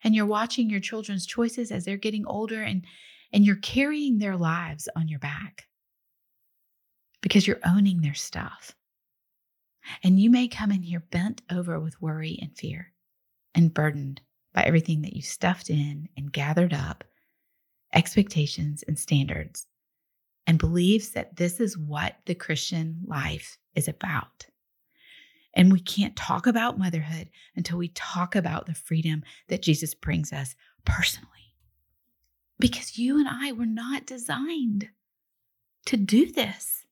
And 0.04 0.14
you're 0.14 0.26
watching 0.26 0.70
your 0.70 0.80
children's 0.80 1.26
choices 1.26 1.70
as 1.70 1.84
they're 1.84 1.96
getting 1.96 2.26
older 2.26 2.62
and 2.62 2.84
and 3.30 3.44
you're 3.44 3.56
carrying 3.56 4.18
their 4.18 4.36
lives 4.36 4.88
on 4.96 5.06
your 5.08 5.18
back 5.18 5.66
because 7.20 7.46
you're 7.46 7.60
owning 7.66 8.00
their 8.00 8.14
stuff. 8.14 8.74
And 10.02 10.18
you 10.18 10.30
may 10.30 10.48
come 10.48 10.72
in 10.72 10.82
here 10.82 11.04
bent 11.10 11.42
over 11.50 11.78
with 11.78 12.00
worry 12.00 12.38
and 12.40 12.56
fear 12.56 12.92
and 13.54 13.74
burdened 13.74 14.22
by 14.54 14.62
everything 14.62 15.02
that 15.02 15.12
you 15.12 15.20
stuffed 15.20 15.68
in 15.68 16.08
and 16.16 16.32
gathered 16.32 16.72
up, 16.72 17.04
expectations 17.92 18.82
and 18.88 18.98
standards 18.98 19.66
and 20.48 20.58
believes 20.58 21.11
that 21.11 21.37
this 21.37 21.61
is 21.61 21.76
what 21.76 22.16
the 22.24 22.34
Christian 22.34 23.02
life 23.06 23.58
is 23.74 23.87
about. 23.87 24.46
And 25.54 25.70
we 25.70 25.78
can't 25.78 26.16
talk 26.16 26.46
about 26.46 26.78
motherhood 26.78 27.28
until 27.54 27.76
we 27.76 27.88
talk 27.88 28.34
about 28.34 28.64
the 28.64 28.74
freedom 28.74 29.22
that 29.48 29.62
Jesus 29.62 29.94
brings 29.94 30.32
us 30.32 30.56
personally. 30.87 31.28
Because 32.58 32.98
you 32.98 33.18
and 33.18 33.28
I 33.28 33.52
were 33.52 33.66
not 33.66 34.06
designed 34.06 34.88
to 35.84 35.98
do 35.98 36.32
this. 36.32 36.87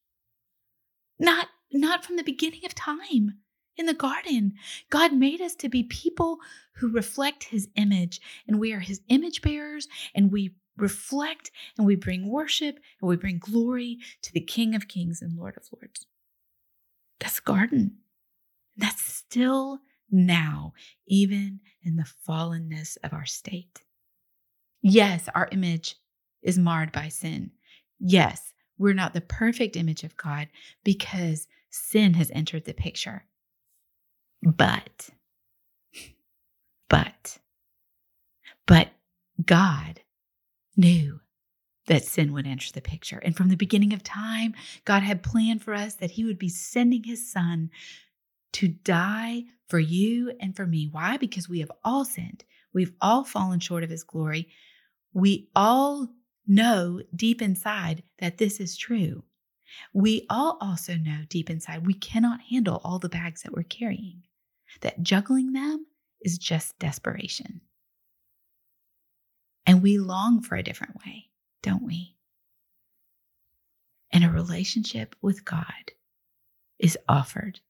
Not, 1.19 1.49
not 1.73 2.05
from 2.05 2.17
the 2.17 2.23
beginning 2.23 2.67
of 2.67 2.75
time 2.75 3.39
in 3.79 3.87
the 3.87 3.95
garden. 3.95 4.53
God 4.91 5.15
made 5.15 5.41
us 5.41 5.55
to 5.57 5.71
be 5.71 5.83
people 5.83 6.39
who 6.75 6.93
reflect 6.93 7.45
his 7.45 7.69
image, 7.77 8.21
and 8.47 8.61
we 8.61 8.75
are 8.75 8.81
his 8.81 9.01
image 9.09 9.41
bearers, 9.41 9.89
and 10.15 10.31
we 10.31 10.55
reflect 10.77 11.51
and 11.77 11.87
we 11.87 11.97
bring 11.97 12.29
worship 12.29 12.79
and 13.01 13.09
we 13.09 13.17
bring 13.17 13.39
glory 13.39 13.99
to 14.23 14.33
the 14.33 14.41
King 14.41 14.75
of 14.75 14.89
Kings 14.89 15.23
and 15.23 15.37
Lord 15.37 15.57
of 15.57 15.65
Lords. 15.73 16.07
That's 17.21 17.41
garden. 17.41 17.99
That's 18.77 19.03
still 19.03 19.81
now, 20.11 20.75
even 21.07 21.61
in 21.83 21.97
the 21.97 22.07
fallenness 22.29 22.97
of 23.03 23.13
our 23.13 23.27
state. 23.27 23.83
Yes, 24.83 25.29
our 25.35 25.49
image 25.51 25.97
is 26.43 26.59
marred 26.59 26.93
by 26.93 27.09
sin. 27.09 27.51
Yes, 27.99 28.53
we're 28.79 28.95
not 28.95 29.15
the 29.15 29.21
perfect 29.21 29.77
image 29.77 30.05
of 30.05 30.17
God 30.17 30.49
because 30.85 31.49
sin 31.71 32.15
has 32.15 32.31
entered 32.35 32.67
the 32.67 32.75
picture. 32.75 33.25
But, 34.43 35.11
but, 36.89 37.39
but 38.67 38.91
God 39.45 40.01
knew 40.77 41.21
that 41.87 42.05
sin 42.05 42.33
would 42.33 42.47
enter 42.47 42.73
the 42.73 42.81
picture. 42.81 43.19
And 43.19 43.37
from 43.37 43.49
the 43.49 43.57
beginning 43.57 43.93
of 43.93 44.03
time, 44.03 44.55
God 44.85 45.03
had 45.03 45.23
planned 45.23 45.63
for 45.63 45.75
us 45.75 45.95
that 45.95 46.13
He 46.13 46.25
would 46.25 46.39
be 46.39 46.49
sending 46.49 47.05
His 47.05 47.31
Son 47.31 47.71
to 48.55 48.69
die 48.69 49.45
for 49.69 49.79
you 49.79 50.33
and 50.41 50.55
for 50.55 50.67
me. 50.67 50.89
Why? 50.91 51.17
Because 51.17 51.49
we 51.49 51.61
have 51.61 51.73
all 51.85 52.05
sinned. 52.05 52.45
We've 52.75 52.93
all 53.01 53.25
fallen 53.25 53.61
short 53.61 53.85
of 53.85 53.91
His 53.91 54.05
glory. 54.05 54.49
We 55.13 55.49
all 55.55 56.09
know 56.47 57.01
deep 57.15 57.41
inside 57.41 58.03
that 58.19 58.39
this 58.39 58.61
is 58.61 58.77
true. 58.77 59.25
We 59.93 60.27
all 60.31 60.59
also 60.61 60.95
know 60.95 61.23
deep 61.29 61.51
inside 61.51 61.87
we 61.87 61.95
cannot 61.95 62.41
handle 62.51 62.81
all 62.85 62.99
the 62.99 63.09
bags 63.09 63.43
that 63.43 63.53
we're 63.53 63.65
carrying, 63.65 64.23
that 64.81 65.03
juggling 65.03 65.53
them 65.53 65.87
is 66.23 66.39
just 66.39 66.79
desperation. 66.79 67.61
And 69.77 69.83
we 69.83 69.99
long 69.99 70.41
for 70.41 70.57
a 70.57 70.63
different 70.63 70.97
way, 71.05 71.27
don't 71.63 71.83
we? 71.83 72.17
And 74.11 74.25
a 74.25 74.31
relationship 74.31 75.15
with 75.21 75.45
God 75.45 75.93
is 76.79 76.97
offered 77.07 77.61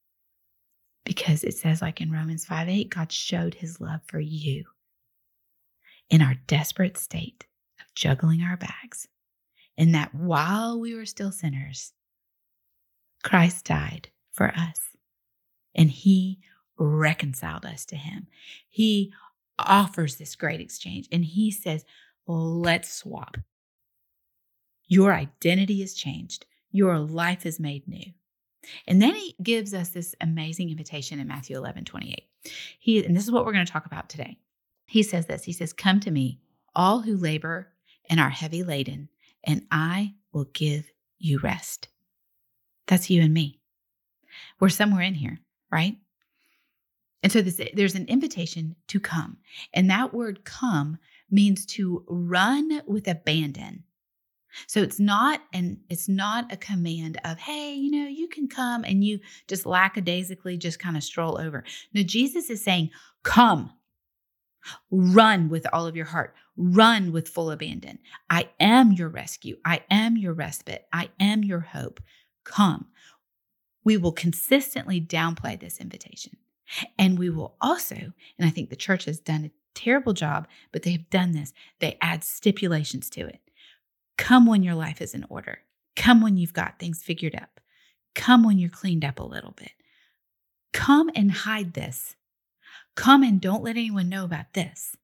because 1.05 1.43
it 1.43 1.55
says, 1.55 1.83
like 1.83 2.01
in 2.01 2.13
Romans 2.13 2.45
5 2.45 2.69
8, 2.69 2.91
God 2.91 3.11
showed 3.11 3.55
his 3.55 3.81
love 3.81 4.03
for 4.07 4.21
you 4.21 4.67
in 6.09 6.23
our 6.23 6.35
desperate 6.47 6.97
state 6.97 7.47
of 7.81 7.93
juggling 7.97 8.41
our 8.41 8.57
bags, 8.57 9.09
and 9.77 9.93
that 9.97 10.15
while 10.15 10.79
we 10.79 10.95
were 10.95 11.07
still 11.07 11.33
sinners, 11.33 11.93
Christ 13.25 13.65
died 13.65 14.11
for 14.31 14.55
us 14.55 14.81
and 15.75 15.91
he 15.91 16.39
reconciled 16.79 17.67
us 17.67 17.85
to 17.87 17.97
him. 17.97 18.29
He 18.69 19.13
offers 19.59 20.17
this 20.17 20.37
great 20.37 20.61
exchange 20.61 21.09
and 21.11 21.25
he 21.25 21.51
says, 21.51 21.85
Let's 22.27 22.93
swap. 22.93 23.37
Your 24.89 25.13
identity 25.13 25.83
is 25.83 25.95
changed, 25.95 26.47
your 26.71 26.99
life 26.99 27.47
is 27.47 27.61
made 27.61 27.87
new. 27.89 28.13
And 28.87 29.01
then 29.01 29.15
he 29.15 29.37
gives 29.43 29.75
us 29.75 29.91
this 29.91 30.15
amazing 30.21 30.71
invitation 30.71 31.21
in 31.21 31.29
Matthew 31.29 31.57
11 31.57 31.85
28. 31.85 32.25
He, 32.79 33.05
and 33.05 33.17
this 33.17 33.25
is 33.25 33.31
what 33.31 33.45
we're 33.45 33.53
going 33.53 33.67
to 33.67 33.73
talk 33.73 33.87
about 33.87 34.09
today. 34.09 34.39
He 34.87 35.03
says 35.03 35.27
this 35.27 35.45
He 35.45 35.53
says, 35.53 35.73
Come 35.73 36.01
to 36.01 36.11
me, 36.11 36.41
all 36.75 37.01
who 37.01 37.17
labor 37.17 37.73
and 38.09 38.21
are 38.21 38.31
heavy 38.31 38.63
laden, 38.63 39.09
and 39.45 39.67
I 39.71 40.15
will 40.33 40.45
give 40.45 40.91
you 41.19 41.39
rest. 41.39 41.89
That's 42.87 43.11
you 43.11 43.23
and 43.23 43.35
me. 43.35 43.61
We're 44.61 44.69
somewhere 44.69 45.03
in 45.03 45.15
here, 45.15 45.39
right? 45.71 45.97
And 47.23 47.33
so 47.33 47.43
this, 47.43 47.61
there's 47.75 47.95
an 47.95 48.07
invitation 48.07 48.77
to 48.89 49.01
come. 49.01 49.39
And 49.75 49.91
that 49.91 50.15
word 50.15 50.45
come 50.45 50.99
means 51.31 51.67
to 51.67 52.05
run 52.09 52.83
with 52.87 53.09
abandon. 53.09 53.85
So 54.67 54.83
it's 54.83 54.99
not 54.99 55.43
and 55.53 55.79
it's 55.91 56.09
not 56.09 56.53
a 56.53 56.57
command 56.57 57.21
of, 57.25 57.39
hey, 57.39 57.75
you 57.75 57.91
know, 57.91 58.09
you 58.09 58.29
can 58.29 58.49
come 58.49 58.85
and 58.85 59.05
you 59.05 59.21
just 59.49 59.67
lackadaisically 59.67 60.57
just 60.57 60.79
kind 60.79 60.97
of 60.97 61.03
stroll 61.03 61.39
over. 61.39 61.65
No, 61.93 62.03
Jesus 62.03 62.49
is 62.49 62.63
saying, 62.63 62.91
come. 63.23 63.73
Run 64.91 65.49
with 65.49 65.67
all 65.73 65.87
of 65.87 65.95
your 65.95 66.07
heart. 66.07 66.35
Run 66.57 67.13
with 67.13 67.29
full 67.29 67.51
abandon. 67.51 67.99
I 68.31 68.49
am 68.59 68.93
your 68.93 69.09
rescue. 69.09 69.59
I 69.65 69.83
am 69.91 70.17
your 70.17 70.33
respite. 70.33 70.87
I 70.93 71.11
am 71.21 71.45
your 71.45 71.61
hope. 71.61 72.01
Come. 72.45 72.87
We 73.85 73.97
will 73.97 74.13
consistently 74.13 75.01
downplay 75.01 75.61
this 75.61 75.81
invitation. 75.81 76.37
And 76.99 77.19
we 77.19 77.31
will 77.31 77.57
also, 77.61 77.97
and 77.97 78.47
I 78.47 78.51
think 78.51 78.71
the 78.71 78.77
church 78.77 79.05
has 79.05 79.21
done 79.21 79.45
a 79.45 79.51
terrible 79.75 80.13
job, 80.13 80.49
but 80.73 80.83
they've 80.83 81.09
done 81.11 81.33
this, 81.33 81.53
they 81.81 81.99
add 82.01 82.25
stipulations 82.25 83.09
to 83.11 83.27
it. 83.27 83.41
Come 84.19 84.47
when 84.47 84.63
your 84.63 84.75
life 84.75 85.01
is 85.01 85.15
in 85.15 85.25
order. 85.29 85.59
Come 85.95 86.21
when 86.21 86.37
you've 86.37 86.53
got 86.53 86.79
things 86.79 87.03
figured 87.03 87.35
up. 87.35 87.61
Come 88.15 88.45
when 88.45 88.59
you're 88.59 88.71
cleaned 88.71 89.05
up 89.05 89.19
a 89.19 89.25
little 89.25 89.53
bit. 89.53 89.73
Come 90.73 91.11
and 91.15 91.31
hide 91.31 91.75
this. 91.75 92.17
Come 92.95 93.23
and 93.23 93.41
don't 93.41 93.63
let 93.63 93.77
anyone 93.77 94.09
know 94.09 94.25
about 94.25 94.55
this. 94.55 94.97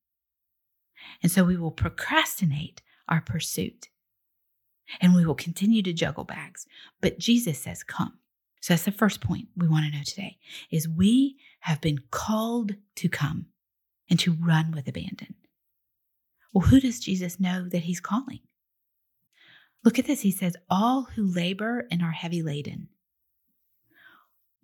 And 1.23 1.31
so 1.31 1.45
we 1.45 1.57
will 1.57 1.71
procrastinate 1.71 2.83
our 3.09 3.21
pursuit 3.21 3.89
and 5.01 5.15
we 5.15 5.25
will 5.25 5.35
continue 5.35 5.83
to 5.83 5.93
juggle 5.93 6.25
bags. 6.25 6.67
But 7.01 7.19
Jesus 7.19 7.59
says, 7.59 7.83
Come. 7.83 8.19
So 8.63 8.73
that's 8.73 8.85
the 8.85 8.93
first 8.93 9.21
point 9.21 9.49
we 9.57 9.67
want 9.67 9.87
to 9.87 9.99
know 9.99 10.05
today 10.05 10.39
is 10.71 10.89
we 10.89 11.37
have 11.61 11.81
been 11.81 11.99
called 12.13 12.77
to 12.95 13.09
come 13.09 13.47
and 14.09 14.21
to 14.21 14.37
run 14.41 14.71
with 14.71 14.87
abandon. 14.87 15.35
Well, 16.55 16.69
who 16.69 16.81
does 16.81 17.01
Jesus 17.01 17.41
know 17.41 17.69
that 17.69 17.83
he's 17.83 17.99
calling? 17.99 18.39
Look 19.85 19.99
at 19.99 20.07
this. 20.07 20.21
He 20.21 20.31
says, 20.31 20.57
All 20.71 21.03
who 21.03 21.25
labor 21.25 21.89
and 21.91 22.03
are 22.03 22.13
heavy 22.13 22.41
laden. 22.41 22.87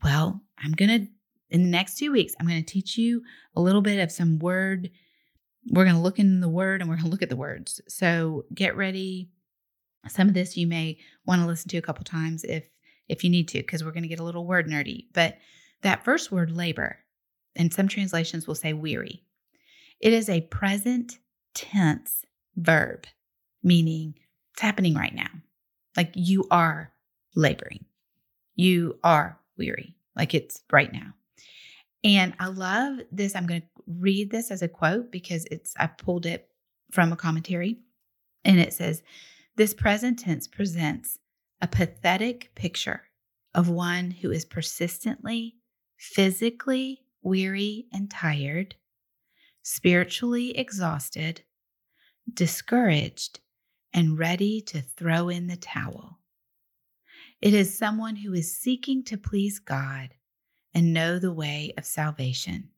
Well, 0.04 0.42
I'm 0.58 0.72
going 0.72 0.90
to, 0.90 1.08
in 1.50 1.64
the 1.64 1.68
next 1.68 1.98
two 1.98 2.12
weeks, 2.12 2.34
I'm 2.38 2.46
going 2.46 2.62
to 2.62 2.72
teach 2.72 2.96
you 2.96 3.22
a 3.56 3.61
little 3.61 3.82
bit 3.82 3.98
of 3.98 4.12
some 4.12 4.38
word. 4.38 4.90
We're 5.72 5.84
going 5.84 5.96
to 5.96 6.02
look 6.02 6.20
in 6.20 6.38
the 6.38 6.48
word 6.48 6.80
and 6.80 6.88
we're 6.88 6.96
going 6.96 7.06
to 7.06 7.11
look 7.11 7.22
at 7.22 7.30
the 7.30 7.37
words. 7.37 7.80
So 7.88 8.44
get 8.54 8.76
ready. 8.76 9.30
Some 10.06 10.28
of 10.28 10.34
this 10.34 10.56
you 10.56 10.68
may 10.68 10.98
want 11.26 11.40
to 11.40 11.48
listen 11.48 11.68
to 11.70 11.78
a 11.78 11.82
couple 11.82 12.04
times 12.04 12.44
if 12.44 12.62
if 13.09 13.25
you 13.25 13.31
need 13.31 13.49
to, 13.49 13.59
because 13.59 13.85
we're 13.85 13.92
going 13.92 14.03
to 14.03 14.09
get 14.09 14.21
a 14.21 14.25
little 14.25 14.47
word 14.47 14.68
nerdy. 14.68 15.07
But 15.12 15.38
that 15.83 16.05
first 16.05 16.31
word, 16.33 16.51
labor, 16.51 16.99
and 17.57 17.73
some 17.73 17.88
translations 17.88 18.47
will 18.47 18.55
say 18.55 18.73
weary, 18.73 19.23
it 20.01 20.12
is 20.12 20.29
a 20.29 20.42
present 20.42 21.18
tense 21.55 22.25
verb, 22.57 23.07
meaning 23.62 24.14
it's 24.53 24.62
happening 24.62 24.94
right 24.94 25.14
now. 25.14 25.31
Like 25.97 26.12
you 26.14 26.47
are 26.51 26.92
laboring, 27.35 27.85
you 28.55 28.99
are 29.03 29.38
weary, 29.57 29.94
like 30.16 30.35
it's 30.35 30.62
right 30.71 30.92
now. 30.92 31.14
And 32.05 32.35
I 32.38 32.47
love 32.47 33.01
this. 33.11 33.35
I'm 33.35 33.47
going 33.47 33.62
to 33.62 33.66
read 33.87 34.31
this 34.31 34.51
as 34.51 34.62
a 34.62 34.68
quote 34.68 35.11
because 35.11 35.44
it's, 35.51 35.75
I 35.79 35.88
pulled 35.88 36.27
it 36.27 36.49
from 36.92 37.12
a 37.12 37.16
commentary. 37.16 37.79
And 38.44 38.61
it 38.61 38.73
says, 38.73 39.03
This 39.57 39.75
present 39.75 40.18
tense 40.18 40.47
presents 40.47 41.18
a 41.61 41.68
pathetic 41.68 42.55
picture 42.55 43.03
of 43.55 43.68
one 43.68 44.11
who 44.11 44.31
is 44.31 44.44
persistently, 44.44 45.57
physically 45.97 47.03
weary 47.23 47.87
and 47.92 48.11
tired, 48.11 48.77
spiritually 49.62 50.57
exhausted, 50.57 51.42
discouraged, 52.33 53.40
and 53.92 54.18
ready 54.18 54.61
to 54.61 54.81
throw 54.81 55.29
in 55.29 55.47
the 55.47 55.57
towel. 55.57 56.18
It 57.40 57.55
is 57.55 57.77
someone 57.77 58.16
who 58.16 58.33
is 58.33 58.57
seeking 58.57 59.05
to 59.05 59.16
please 59.16 59.59
God 59.59 60.11
and 60.75 60.92
know 60.92 61.18
the 61.18 61.33
way 61.33 61.73
of 61.77 61.85
salvation 61.85 62.71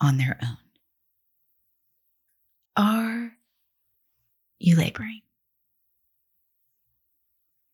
on 0.00 0.16
their 0.16 0.38
own. 0.42 0.56
Are 2.76 3.32
you 4.58 4.76
laboring? 4.76 5.22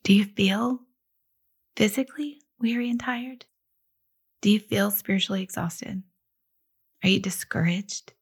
Do 0.05 0.12
you 0.12 0.25
feel 0.25 0.81
physically 1.77 2.43
weary 2.59 2.91
and 2.91 2.99
tired? 2.99 3.47
Do 4.41 4.51
you 4.51 4.59
feel 4.59 4.91
spiritually 4.91 5.43
exhausted? 5.43 6.03
Are 7.05 7.09
you 7.09 7.21
discouraged? 7.21 8.12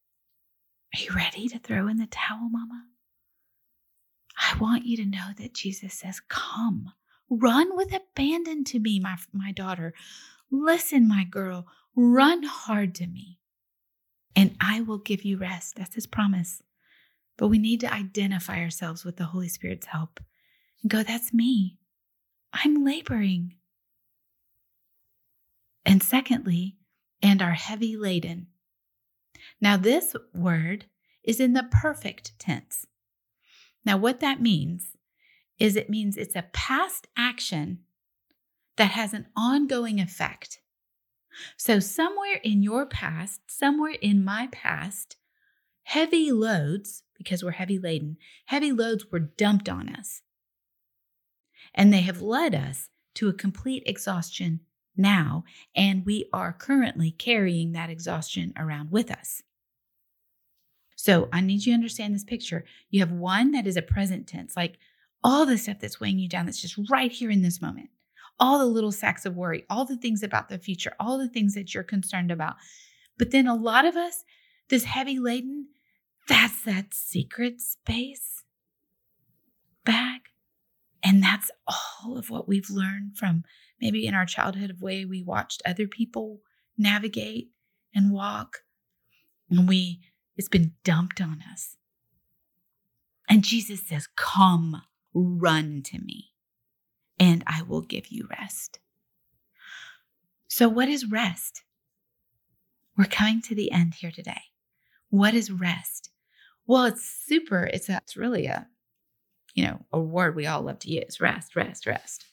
Are 0.95 1.01
you 1.01 1.11
ready 1.15 1.49
to 1.49 1.59
throw 1.59 1.89
in 1.89 1.97
the 1.97 2.07
towel, 2.07 2.51
Mama? 2.51 2.85
I 4.39 4.59
want 4.59 4.85
you 4.85 4.97
to 4.99 5.07
know 5.07 5.29
that 5.39 5.55
Jesus 5.55 5.95
says, 5.95 6.21
Come, 6.29 6.93
run 7.31 7.75
with 7.77 7.95
abandon 7.95 8.65
to 8.65 8.79
me, 8.79 9.01
my, 9.01 9.17
my 9.33 9.53
daughter. 9.53 9.95
Listen, 10.51 11.09
my 11.09 11.25
girl, 11.25 11.67
run 11.97 12.43
hard 12.43 12.95
to 12.97 13.07
me, 13.07 13.39
and 14.37 14.55
I 14.61 14.83
will 14.83 14.99
give 14.99 15.23
you 15.23 15.39
rest. 15.39 15.77
That's 15.77 15.95
his 15.95 16.07
promise. 16.07 16.63
But 17.39 17.49
we 17.49 17.59
need 17.59 17.81
to 17.81 17.93
identify 17.93 18.59
ourselves 18.59 19.05
with 19.05 19.17
the 19.17 19.25
Holy 19.25 19.49
Spirit's 19.49 19.87
help 19.87 20.21
and 20.83 20.91
go, 20.91 21.03
That's 21.03 21.33
me. 21.33 21.79
I'm 22.53 22.85
laboring. 22.85 23.55
And 25.85 26.03
secondly, 26.03 26.77
and 27.23 27.43
are 27.43 27.53
heavy 27.53 27.97
laden. 27.97 28.49
Now, 29.61 29.77
this 29.77 30.15
word 30.35 30.87
is 31.25 31.41
in 31.41 31.53
the 31.53 31.69
perfect 31.71 32.39
tense. 32.39 32.87
Now, 33.85 33.97
what 33.97 34.21
that 34.21 34.41
means 34.41 34.97
is 35.59 35.77
it 35.77 35.91
means 35.91 36.17
it's 36.17 36.37
a 36.37 36.47
past 36.53 37.07
action 37.17 37.81
that 38.77 38.93
has 38.93 39.13
an 39.13 39.27
ongoing 39.37 40.01
effect. 40.01 40.61
So, 41.57 41.81
somewhere 41.81 42.41
in 42.43 42.63
your 42.63 42.87
past, 42.87 43.41
somewhere 43.49 43.95
in 44.01 44.25
my 44.25 44.49
past, 44.51 45.17
heavy 45.85 46.33
loads, 46.33 47.03
because 47.17 47.45
we're 47.45 47.53
heavy 47.53 47.79
laden. 47.79 48.17
Heavy 48.47 48.73
loads 48.73 49.07
were 49.11 49.19
dumped 49.19 49.69
on 49.69 49.95
us. 49.95 50.23
And 51.75 51.93
they 51.93 52.01
have 52.01 52.21
led 52.23 52.55
us 52.55 52.89
to 53.15 53.29
a 53.29 53.35
complete 53.35 53.83
exhaustion 53.87 54.61
now, 54.97 55.45
and 55.75 56.05
we 56.05 56.29
are 56.33 56.53
currently 56.53 57.11
carrying 57.11 57.73
that 57.73 57.91
exhaustion 57.91 58.53
around 58.57 58.91
with 58.91 59.11
us. 59.11 59.43
So 60.97 61.29
I 61.33 61.41
need 61.41 61.65
you 61.65 61.73
to 61.73 61.77
understand 61.77 62.15
this 62.15 62.25
picture. 62.25 62.65
You 62.91 63.01
have 63.01 63.13
one 63.13 63.53
that 63.53 63.67
is 63.67 63.77
a 63.77 63.83
present 63.83 64.27
tense, 64.27 64.57
like 64.57 64.79
all 65.25 65.47
the 65.47 65.57
stuff 65.57 65.79
that's 65.81 66.01
weighing 66.01 66.19
you 66.19 66.29
down, 66.29 66.47
that's 66.47 66.61
just 66.61 66.79
right 66.91 67.11
here 67.11 67.31
in 67.31 67.43
this 67.43 67.63
moment. 67.63 67.91
All 68.39 68.59
the 68.59 68.67
little 68.67 68.93
sacks 68.93 69.25
of 69.25 69.37
worry, 69.37 69.65
all 69.71 69.85
the 69.85 69.97
things 69.97 70.23
about 70.23 70.49
the 70.49 70.59
future, 70.59 70.95
all 71.01 71.19
the 71.19 71.29
things 71.29 71.55
that 71.55 71.75
you're 71.75 71.83
concerned 71.83 72.31
about. 72.31 72.57
But 73.19 73.31
then 73.31 73.47
a 73.47 73.55
lot 73.55 73.85
of 73.85 73.97
us, 73.97 74.25
this 74.69 74.85
heavy 74.85 75.19
laden, 75.19 75.69
that's 76.29 76.63
that 76.65 76.95
secret 76.95 77.61
space. 77.61 78.40
And 81.11 81.25
that's 81.25 81.51
all 81.67 82.17
of 82.17 82.31
what 82.31 82.47
we've 82.47 82.71
learned 82.71 83.17
from 83.17 83.43
maybe 83.81 84.07
in 84.07 84.15
our 84.15 84.25
childhood 84.25 84.71
of 84.71 84.81
way 84.81 85.05
we 85.05 85.25
watched 85.25 85.61
other 85.67 85.89
people 85.89 86.39
navigate 86.79 87.49
and 87.93 88.13
walk. 88.13 88.59
And 89.51 89.67
we, 89.67 90.03
it's 90.37 90.49
been 90.49 90.75
dumped 90.85 91.21
on 91.21 91.43
us. 91.51 91.77
And 93.29 93.43
Jesus 93.43 93.89
says, 93.89 94.07
Come, 94.15 94.83
run 95.13 95.83
to 95.87 95.99
me, 95.99 96.27
and 97.19 97.43
I 97.45 97.63
will 97.63 97.83
give 97.83 98.07
you 98.13 98.29
rest. 98.31 98.79
So, 100.47 100.69
what 100.69 100.89
is 100.89 101.11
rest? 101.11 101.65
We're 102.97 103.07
coming 103.07 103.43
to 103.43 103.55
the 103.57 103.73
end 103.73 103.95
here 103.95 104.13
today. 104.13 104.43
What 105.09 105.35
is 105.35 105.51
rest? 105.51 106.11
Well, 106.69 106.85
it's 106.85 107.05
super, 107.27 107.65
it's, 107.65 107.89
a, 107.89 107.97
it's 107.97 108.17
really 108.17 108.47
a, 108.47 108.69
you 109.55 109.65
know, 109.65 109.85
a 109.93 110.01
word 110.01 110.37
we 110.37 110.47
all 110.47 110.63
love 110.63 110.79
to 110.81 110.91
use 110.91 111.21
rest, 111.21 111.57
rest, 111.57 111.87
rest, 111.87 112.27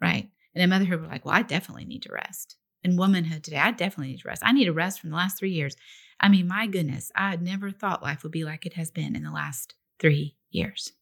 right? 0.00 0.28
And 0.54 0.62
in 0.62 0.70
motherhood, 0.70 1.02
we're 1.02 1.08
like, 1.08 1.24
well, 1.24 1.34
I 1.34 1.42
definitely 1.42 1.84
need 1.84 2.02
to 2.02 2.12
rest. 2.12 2.56
In 2.82 2.96
womanhood 2.96 3.44
today, 3.44 3.58
I 3.58 3.72
definitely 3.72 4.12
need 4.12 4.20
to 4.20 4.28
rest. 4.28 4.42
I 4.44 4.52
need 4.52 4.68
a 4.68 4.72
rest 4.72 5.00
from 5.00 5.10
the 5.10 5.16
last 5.16 5.38
three 5.38 5.50
years. 5.50 5.76
I 6.20 6.28
mean, 6.28 6.48
my 6.48 6.66
goodness, 6.66 7.10
I 7.14 7.30
had 7.30 7.42
never 7.42 7.70
thought 7.70 8.02
life 8.02 8.22
would 8.22 8.32
be 8.32 8.44
like 8.44 8.64
it 8.64 8.74
has 8.74 8.90
been 8.90 9.16
in 9.16 9.22
the 9.22 9.32
last 9.32 9.74
three 9.98 10.36
years. 10.50 10.92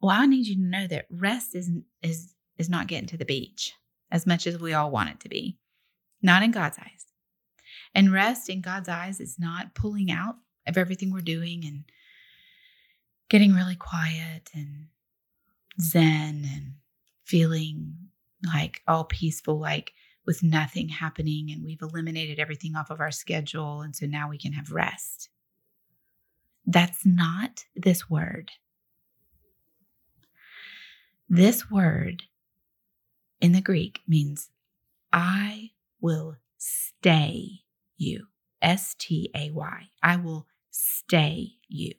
Well, 0.00 0.16
I 0.16 0.26
need 0.26 0.46
you 0.46 0.56
to 0.56 0.60
know 0.60 0.86
that 0.86 1.06
rest 1.10 1.54
isn't 1.54 1.84
is 2.02 2.34
is 2.58 2.68
not 2.68 2.86
getting 2.86 3.08
to 3.08 3.16
the 3.16 3.24
beach 3.24 3.74
as 4.10 4.26
much 4.26 4.46
as 4.46 4.58
we 4.58 4.72
all 4.72 4.90
want 4.90 5.10
it 5.10 5.20
to 5.20 5.28
be. 5.28 5.58
Not 6.22 6.42
in 6.42 6.50
God's 6.50 6.78
eyes. 6.78 7.06
And 7.94 8.12
rest 8.12 8.48
in 8.48 8.60
God's 8.60 8.88
eyes 8.88 9.20
is 9.20 9.38
not 9.38 9.74
pulling 9.74 10.10
out 10.10 10.36
of 10.66 10.76
everything 10.76 11.12
we're 11.12 11.20
doing 11.20 11.64
and 11.64 11.84
getting 13.28 13.52
really 13.52 13.76
quiet 13.76 14.50
and 14.54 14.86
zen 15.80 16.48
and 16.52 16.74
feeling 17.24 17.96
like 18.46 18.82
all 18.86 19.04
peaceful, 19.04 19.58
like 19.58 19.92
with 20.26 20.42
nothing 20.42 20.88
happening, 20.88 21.50
and 21.50 21.64
we've 21.64 21.82
eliminated 21.82 22.38
everything 22.38 22.76
off 22.76 22.90
of 22.90 23.00
our 23.00 23.10
schedule. 23.10 23.82
And 23.82 23.94
so 23.94 24.06
now 24.06 24.28
we 24.28 24.38
can 24.38 24.52
have 24.52 24.72
rest. 24.72 25.28
That's 26.66 27.06
not 27.06 27.64
this 27.74 28.10
word. 28.10 28.50
This 31.28 31.70
word 31.70 32.24
in 33.40 33.52
the 33.52 33.60
Greek 33.60 34.00
means 34.06 34.50
I 35.12 35.70
will 36.00 36.36
stay 36.58 37.62
you. 37.96 38.26
S 38.62 38.94
T 38.98 39.30
A 39.34 39.50
Y. 39.50 39.88
I 40.02 40.16
will 40.16 40.46
stay 40.70 41.52
you. 41.68 41.92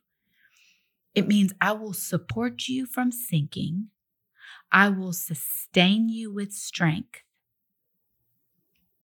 It 1.17 1.27
means 1.27 1.51
I 1.59 1.71
will 1.71 1.93
support 1.93 2.67
you 2.67 2.85
from 2.85 3.11
sinking. 3.11 3.87
I 4.71 4.89
will 4.89 5.13
sustain 5.13 6.09
you 6.09 6.31
with 6.31 6.53
strength. 6.53 7.21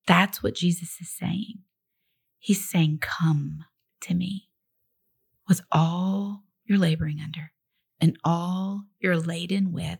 That's 0.05 0.43
what 0.43 0.53
Jesus 0.53 1.01
is 1.01 1.09
saying. 1.09 1.63
He's 2.37 2.69
saying, 2.69 2.99
Come 3.01 3.65
to 4.01 4.13
me 4.13 4.49
with 5.49 5.61
all 5.71 6.43
you're 6.65 6.77
laboring 6.77 7.19
under 7.19 7.51
and 7.99 8.15
all 8.23 8.83
you're 8.99 9.17
laden 9.17 9.73
with, 9.73 9.97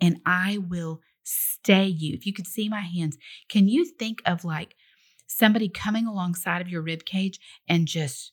and 0.00 0.22
I 0.24 0.56
will 0.56 1.02
stay 1.24 1.84
you. 1.84 2.14
If 2.14 2.24
you 2.24 2.32
could 2.32 2.46
see 2.46 2.70
my 2.70 2.80
hands, 2.80 3.18
can 3.50 3.68
you 3.68 3.84
think 3.84 4.22
of 4.24 4.46
like 4.46 4.76
somebody 5.26 5.68
coming 5.68 6.06
alongside 6.06 6.62
of 6.62 6.70
your 6.70 6.80
rib 6.80 7.04
cage 7.04 7.38
and 7.68 7.86
just 7.86 8.32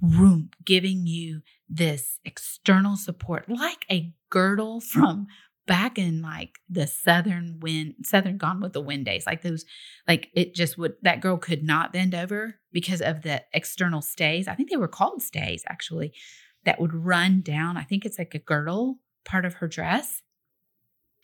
room 0.00 0.50
giving 0.64 1.06
you 1.06 1.40
this 1.68 2.18
external 2.24 2.96
support 2.96 3.48
like 3.48 3.86
a 3.90 4.12
girdle 4.30 4.80
from 4.92 5.26
back 5.66 5.98
in 5.98 6.20
like 6.20 6.58
the 6.68 6.86
southern 6.86 7.58
wind 7.60 7.94
southern 8.02 8.36
gone 8.36 8.60
with 8.60 8.72
the 8.72 8.80
wind 8.80 9.06
days. 9.06 9.26
Like 9.26 9.42
those 9.42 9.64
like 10.06 10.28
it 10.34 10.54
just 10.54 10.76
would 10.76 10.94
that 11.02 11.20
girl 11.20 11.38
could 11.38 11.62
not 11.62 11.92
bend 11.92 12.14
over 12.14 12.56
because 12.72 13.00
of 13.00 13.22
the 13.22 13.42
external 13.52 14.02
stays. 14.02 14.46
I 14.46 14.54
think 14.54 14.70
they 14.70 14.76
were 14.76 14.88
called 14.88 15.22
stays 15.22 15.64
actually 15.68 16.12
that 16.64 16.80
would 16.80 16.94
run 16.94 17.40
down. 17.40 17.76
I 17.76 17.82
think 17.82 18.04
it's 18.04 18.18
like 18.18 18.34
a 18.34 18.38
girdle 18.38 18.98
part 19.24 19.44
of 19.44 19.54
her 19.54 19.68
dress. 19.68 20.22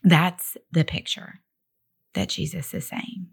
That's 0.02 0.56
the 0.72 0.85
picture 0.85 1.40
that 2.14 2.30
jesus 2.30 2.72
is 2.72 2.87
saying. 2.87 3.28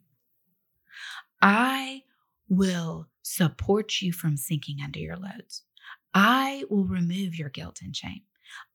I 1.42 2.04
will 2.50 3.08
support 3.28 4.02
you 4.02 4.14
from 4.14 4.38
sinking 4.38 4.78
under 4.82 5.00
your 5.00 5.18
loads. 5.18 5.64
I 6.14 6.64
will 6.70 6.86
remove 6.86 7.36
your 7.36 7.50
guilt 7.50 7.80
and 7.84 7.96
shame. 7.96 8.22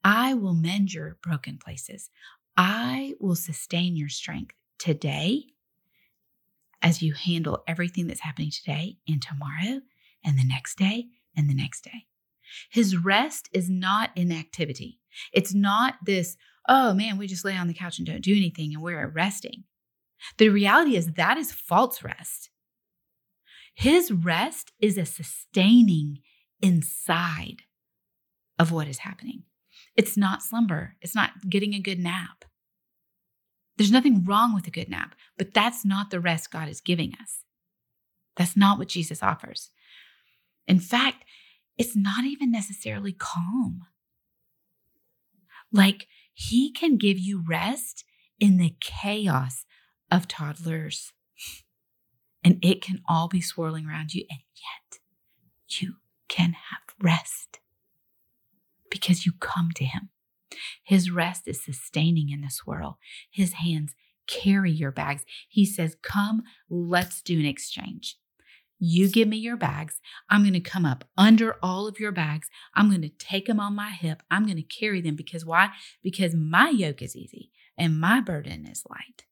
I 0.05 0.35
will 0.35 0.55
mend 0.55 0.93
your 0.93 1.17
broken 1.23 1.59
places. 1.59 2.11
I 2.57 3.15
will 3.19 3.35
sustain 3.35 3.97
your 3.97 4.11
strength 4.11 4.55
today 4.79 5.45
as 6.83 7.01
you 7.01 7.15
handle 7.15 7.62
everything 7.67 8.07
that's 8.07 8.21
happening 8.21 8.51
today 8.51 8.99
and 9.09 9.23
tomorrow 9.23 9.81
and 10.23 10.38
the 10.38 10.47
next 10.47 10.77
day 10.77 11.07
and 11.35 11.49
the 11.49 11.55
next 11.55 11.83
day. 11.85 12.07
His 12.71 12.97
rest 12.97 13.49
is 13.55 13.71
not 13.71 14.11
inactivity. 14.15 15.01
It's 15.33 15.55
not 15.55 15.95
this, 16.05 16.37
oh 16.69 16.93
man, 16.93 17.17
we 17.17 17.27
just 17.27 17.45
lay 17.45 17.57
on 17.57 17.69
the 17.69 17.75
couch 17.75 17.97
and 17.99 18.07
don't 18.07 18.21
do 18.21 18.37
anything 18.37 18.75
and 18.75 18.83
we're 18.83 19.09
resting. 19.09 19.65
The 20.37 20.51
reality 20.51 20.97
is 20.97 21.15
that 21.15 21.38
is 21.38 21.53
false 21.53 22.03
rest. 22.03 22.51
His 23.75 24.13
rest 24.13 24.73
is 24.81 24.99
a 24.99 25.05
sustaining 25.05 26.19
inside 26.61 27.63
of 28.59 28.71
what 28.71 28.89
is 28.89 28.99
happening. 28.99 29.45
It's 29.97 30.17
not 30.17 30.43
slumber, 30.43 30.97
it's 31.01 31.15
not 31.15 31.49
getting 31.49 31.75
a 31.75 31.81
good 31.81 31.99
nap. 31.99 32.45
There's 33.77 33.93
nothing 33.93 34.25
wrong 34.25 34.55
with 34.55 34.67
a 34.67 34.71
good 34.71 34.89
nap, 34.89 35.15
but 35.39 35.55
that's 35.55 35.85
not 35.85 36.11
the 36.11 36.21
rest 36.21 36.51
God 36.51 36.69
is 36.69 36.81
giving 36.81 37.15
us. 37.21 37.45
That's 38.37 38.57
not 38.57 38.79
what 38.79 38.89
Jesus 38.89 39.23
offers. 39.23 39.71
In 40.69 40.79
fact, 40.79 41.25
it's 41.77 41.97
not 41.97 42.25
even 42.25 42.53
necessarily 42.53 43.13
calm. 43.13 43.81
Like, 45.73 46.07
He 46.35 46.71
can 46.71 46.97
give 46.97 47.19
you 47.19 47.43
rest 47.47 48.05
in 48.39 48.59
the 48.59 48.77
chaos 48.81 49.65
of 50.11 50.29
toddlers 50.29 51.13
and 52.45 52.59
it 52.63 52.83
can 52.83 53.01
all 53.09 53.29
be 53.29 53.41
swirling 53.41 53.87
around 53.87 54.15
you, 54.15 54.25
and 54.31 54.41
yet 54.57 54.99
you 55.81 55.97
can 56.29 56.53
have 56.53 56.95
rest 57.01 57.61
because 58.91 59.25
you 59.25 59.33
come 59.41 59.71
to 59.77 59.85
Him. 59.85 60.11
His 60.83 61.11
rest 61.11 61.47
is 61.47 61.65
sustaining 61.65 62.31
in 62.31 62.43
the 62.43 62.51
swirl. 62.51 62.99
His 63.31 63.55
hands 63.55 63.95
carry 64.27 64.71
your 64.71 64.91
bags. 64.91 65.25
He 65.49 65.65
says, 65.65 65.97
Come, 66.03 66.43
let's 66.69 67.23
do 67.23 67.39
an 67.39 67.47
exchange. 67.47 68.17
You 68.79 69.09
give 69.09 69.29
me 69.29 69.37
your 69.37 69.57
bags. 69.57 70.01
I'm 70.29 70.43
going 70.43 70.55
to 70.55 70.61
come 70.61 70.85
up 70.85 71.05
under 71.17 71.57
all 71.63 71.87
of 71.87 72.01
your 72.01 72.11
bags. 72.11 72.49
I'm 72.75 72.89
going 72.89 73.03
to 73.03 73.09
take 73.11 73.47
them 73.47 73.61
on 73.61 73.77
my 73.77 73.91
hip. 73.91 74.25
I'm 74.29 74.45
going 74.45 74.57
to 74.57 74.63
carry 74.63 75.01
them 75.01 75.15
because 75.15 75.45
why? 75.47 75.71
Because 76.03 76.35
my 76.35 76.71
yoke 76.71 77.01
is 77.01 77.15
easy 77.15 77.53
and 77.79 78.01
my 78.01 78.21
burden 78.21 78.67
is 78.67 78.83
light. 78.91 79.25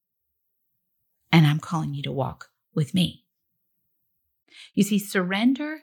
And 1.33 1.49
I'm 1.49 1.59
calling 1.59 1.94
you 1.94 2.03
to 2.05 2.12
walk 2.12 2.51
with 2.74 2.94
me. 2.94 3.24
You 4.74 4.83
see, 4.83 4.98
surrender 4.98 5.83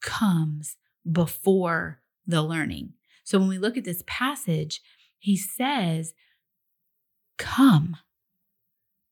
comes 0.00 0.76
before 1.10 2.00
the 2.26 2.42
learning. 2.42 2.94
So 3.24 3.38
when 3.38 3.48
we 3.48 3.58
look 3.58 3.76
at 3.76 3.84
this 3.84 4.02
passage, 4.06 4.80
he 5.18 5.36
says, 5.36 6.14
Come 7.36 7.96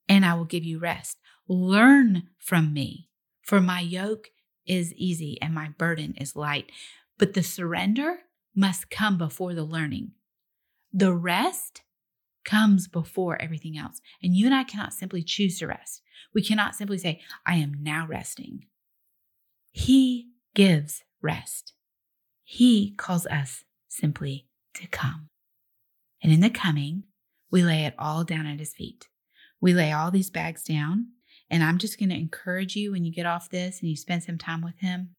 and 0.09 0.25
I 0.25 0.35
will 0.35 0.45
give 0.45 0.65
you 0.65 0.79
rest. 0.79 1.19
Learn 1.49 2.29
from 2.39 2.73
me, 2.73 3.09
for 3.43 3.61
my 3.61 3.81
yoke 3.81 4.29
is 4.67 4.95
easy 4.95 5.39
and 5.41 5.55
my 5.55 5.71
burden 5.79 6.15
is 6.19 6.37
light. 6.37 6.71
But 7.19 7.35
the 7.35 7.43
surrender 7.43 8.21
must 8.55 8.91
come 8.91 9.19
before 9.19 9.55
the 9.55 9.65
learning. 9.65 10.13
The 10.93 11.13
rest 11.15 11.83
comes 12.45 12.89
before 12.89 13.41
everything 13.41 13.79
else. 13.79 14.01
And 14.23 14.35
you 14.37 14.47
and 14.47 14.55
I 14.55 14.65
cannot 14.65 14.93
simply 14.93 15.23
choose 15.23 15.59
to 15.59 15.67
rest. 15.67 16.02
We 16.35 16.43
cannot 16.43 16.75
simply 16.75 16.99
say, 16.99 17.21
I 17.47 17.57
am 17.57 17.79
now 17.81 18.07
resting. 18.09 18.67
He 19.71 20.29
gives 20.55 21.03
rest. 21.21 21.73
He 22.45 22.95
calls 22.97 23.27
us 23.27 23.65
simply 23.89 24.47
to 24.75 24.87
come. 24.89 25.29
And 26.23 26.33
in 26.33 26.41
the 26.41 26.51
coming, 26.51 27.05
we 27.51 27.63
lay 27.63 27.85
it 27.85 27.95
all 27.99 28.25
down 28.25 28.47
at 28.47 28.59
his 28.59 28.75
feet. 28.75 29.09
We 29.61 29.75
lay 29.75 29.93
all 29.93 30.11
these 30.11 30.31
bags 30.31 30.63
down. 30.63 31.09
And 31.51 31.63
I'm 31.63 31.79
just 31.79 31.99
going 31.99 32.09
to 32.09 32.17
encourage 32.17 32.77
you 32.77 32.93
when 32.93 33.05
you 33.05 33.13
get 33.13 33.27
off 33.27 33.51
this 33.51 33.81
and 33.81 33.91
you 33.91 33.97
spend 33.97 34.23
some 34.23 34.39
time 34.39 34.63
with 34.63 34.79
him. 34.79 35.11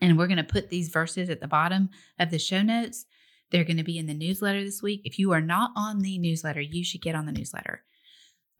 And 0.00 0.16
we're 0.18 0.26
going 0.26 0.36
to 0.36 0.44
put 0.44 0.70
these 0.70 0.88
verses 0.88 1.28
at 1.30 1.40
the 1.40 1.48
bottom 1.48 1.90
of 2.18 2.30
the 2.30 2.38
show 2.38 2.62
notes. 2.62 3.06
They're 3.50 3.64
going 3.64 3.76
to 3.76 3.84
be 3.84 3.98
in 3.98 4.06
the 4.06 4.14
newsletter 4.14 4.62
this 4.62 4.82
week. 4.82 5.02
If 5.04 5.18
you 5.18 5.32
are 5.32 5.40
not 5.40 5.72
on 5.76 6.00
the 6.00 6.18
newsletter, 6.18 6.60
you 6.60 6.84
should 6.84 7.02
get 7.02 7.14
on 7.14 7.26
the 7.26 7.32
newsletter. 7.32 7.82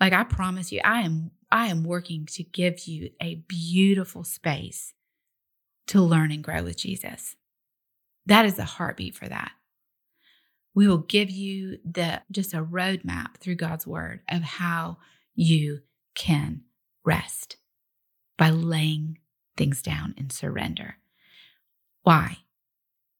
Like 0.00 0.12
I 0.12 0.24
promise 0.24 0.72
you, 0.72 0.80
I 0.84 1.02
am 1.02 1.30
I 1.54 1.66
am 1.66 1.84
working 1.84 2.26
to 2.32 2.42
give 2.42 2.88
you 2.88 3.10
a 3.22 3.36
beautiful 3.46 4.24
space 4.24 4.92
to 5.86 6.00
learn 6.00 6.32
and 6.32 6.42
grow 6.42 6.64
with 6.64 6.76
Jesus. 6.76 7.36
That 8.26 8.44
is 8.44 8.56
the 8.56 8.64
heartbeat 8.64 9.14
for 9.14 9.28
that. 9.28 9.52
We 10.74 10.88
will 10.88 10.98
give 10.98 11.30
you 11.30 11.78
the 11.84 12.22
just 12.32 12.54
a 12.54 12.64
roadmap 12.64 13.36
through 13.36 13.54
God's 13.54 13.86
word 13.86 14.22
of 14.28 14.42
how 14.42 14.96
you 15.36 15.82
can 16.16 16.62
rest 17.04 17.56
by 18.36 18.50
laying 18.50 19.18
things 19.56 19.80
down 19.80 20.12
in 20.16 20.30
surrender. 20.30 20.96
Why? 22.02 22.38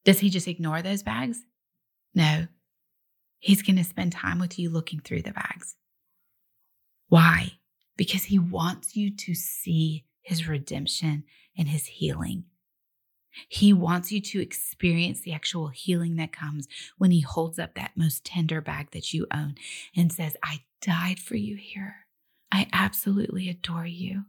Does 0.05 0.19
he 0.19 0.29
just 0.29 0.49
ignore 0.49 0.83
those 0.83 1.05
bags? 1.05 1.45
No. 2.17 2.49
He's 3.39 3.63
going 3.63 3.77
to 3.77 3.85
spend 3.85 4.11
time 4.11 4.41
with 4.41 4.59
you 4.59 4.71
looking 4.71 4.99
through 4.99 5.23
the 5.23 5.31
bags. 5.31 5.77
Why? 7.09 7.53
Because 7.97 8.25
he 8.25 8.39
wants 8.39 8.97
you 8.97 9.15
to 9.15 9.35
see 9.35 10.05
his 10.23 10.49
redemption 10.49 11.25
and 11.57 11.69
his 11.69 11.87
healing. 11.87 12.45
He 13.49 13.73
wants 13.73 14.13
you 14.13 14.21
to 14.21 14.41
experience 14.41 15.21
the 15.21 15.33
actual 15.33 15.69
healing 15.69 16.17
that 16.17 16.33
comes 16.33 16.69
when 16.99 17.11
he 17.11 17.21
holds 17.21 17.59
up 17.59 17.75
that 17.75 17.97
most 17.97 18.25
tender 18.25 18.61
bag 18.61 18.93
that 18.93 19.13
you 19.13 19.27
own 19.33 19.57
and 19.97 20.13
says, 20.13 20.37
I 20.43 20.63
died 20.81 21.19
for 21.19 21.37
you 21.37 21.57
here. 21.57 22.07
I 22.53 22.69
absolutely 22.73 23.49
adore 23.49 23.87
you. 23.87 24.25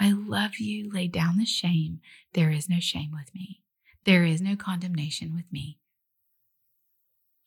I 0.00 0.12
love 0.12 0.58
you. 0.58 0.90
Lay 0.92 1.06
down 1.06 1.38
the 1.38 1.44
shame. 1.44 2.00
There 2.34 2.50
is 2.50 2.68
no 2.68 2.80
shame 2.80 3.10
with 3.12 3.32
me. 3.34 3.62
There 4.04 4.24
is 4.24 4.40
no 4.40 4.56
condemnation 4.56 5.34
with 5.34 5.44
me. 5.52 5.78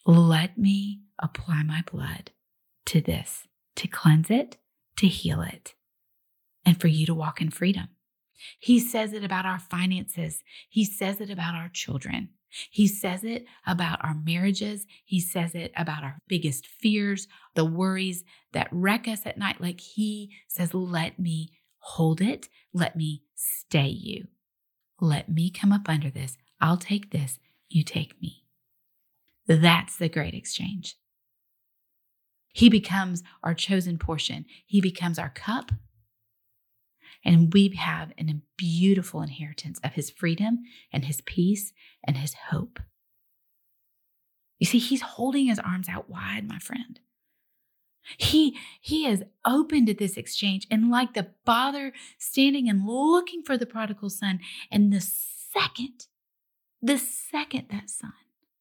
Let 0.05 0.57
me 0.57 1.01
apply 1.19 1.63
my 1.63 1.83
blood 1.91 2.31
to 2.87 3.01
this, 3.01 3.47
to 3.75 3.87
cleanse 3.87 4.29
it, 4.29 4.57
to 5.01 5.07
heal 5.07 5.41
it, 5.41 5.73
and 6.63 6.79
for 6.79 6.87
you 6.87 7.07
to 7.07 7.13
walk 7.15 7.41
in 7.41 7.49
freedom. 7.49 7.89
He 8.59 8.79
says 8.79 9.13
it 9.13 9.23
about 9.23 9.45
our 9.47 9.59
finances. 9.59 10.43
He 10.69 10.85
says 10.85 11.19
it 11.19 11.31
about 11.31 11.55
our 11.55 11.69
children. 11.69 12.29
He 12.69 12.87
says 12.87 13.23
it 13.23 13.45
about 13.65 14.03
our 14.03 14.13
marriages. 14.13 14.85
He 15.03 15.19
says 15.19 15.55
it 15.55 15.71
about 15.75 16.03
our 16.03 16.21
biggest 16.27 16.67
fears, 16.67 17.27
the 17.55 17.65
worries 17.65 18.23
that 18.53 18.67
wreck 18.71 19.07
us 19.07 19.25
at 19.25 19.37
night. 19.37 19.59
Like 19.59 19.79
he 19.79 20.31
says, 20.47 20.73
let 20.73 21.17
me 21.17 21.49
hold 21.79 22.21
it. 22.21 22.47
Let 22.71 22.95
me 22.95 23.23
stay 23.35 23.87
you. 23.87 24.27
Let 24.99 25.29
me 25.29 25.49
come 25.49 25.71
up 25.71 25.89
under 25.89 26.11
this. 26.11 26.37
I'll 26.59 26.77
take 26.77 27.11
this. 27.11 27.39
You 27.69 27.83
take 27.83 28.21
me. 28.21 28.43
That's 29.47 29.97
the 29.97 30.09
great 30.09 30.35
exchange. 30.35 30.95
He 32.53 32.69
becomes 32.69 33.23
our 33.43 33.53
chosen 33.53 33.97
portion. 33.97 34.45
He 34.65 34.81
becomes 34.81 35.17
our 35.17 35.29
cup 35.29 35.71
and 37.23 37.53
we 37.53 37.69
have 37.77 38.11
a 38.17 38.41
beautiful 38.57 39.21
inheritance 39.21 39.79
of 39.83 39.93
his 39.93 40.09
freedom 40.09 40.59
and 40.91 41.05
his 41.05 41.21
peace 41.21 41.73
and 42.03 42.17
his 42.17 42.33
hope. 42.49 42.79
You 44.59 44.65
see, 44.65 44.79
he's 44.79 45.01
holding 45.01 45.47
his 45.47 45.59
arms 45.59 45.89
out 45.89 46.09
wide, 46.09 46.47
my 46.47 46.59
friend. 46.59 46.99
He 48.17 48.57
he 48.79 49.05
is 49.05 49.23
open 49.45 49.85
to 49.85 49.93
this 49.93 50.17
exchange 50.17 50.65
and 50.71 50.89
like 50.89 51.13
the 51.13 51.27
father 51.45 51.93
standing 52.17 52.67
and 52.67 52.85
looking 52.85 53.43
for 53.43 53.57
the 53.57 53.67
prodigal 53.67 54.09
son 54.09 54.39
and 54.71 54.91
the 54.91 55.01
second 55.01 56.07
the 56.81 56.97
second 56.97 57.67
that 57.69 57.91
son 57.91 58.13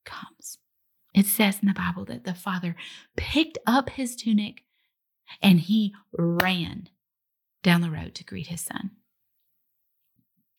comes 0.04 0.58
it 1.14 1.26
says 1.26 1.58
in 1.60 1.68
the 1.68 1.74
bible 1.74 2.04
that 2.04 2.24
the 2.24 2.34
father 2.34 2.76
picked 3.16 3.58
up 3.66 3.90
his 3.90 4.16
tunic 4.16 4.64
and 5.42 5.60
he 5.60 5.94
ran 6.12 6.88
down 7.62 7.80
the 7.80 7.90
road 7.90 8.14
to 8.16 8.24
greet 8.24 8.48
his 8.48 8.60
son. 8.60 8.90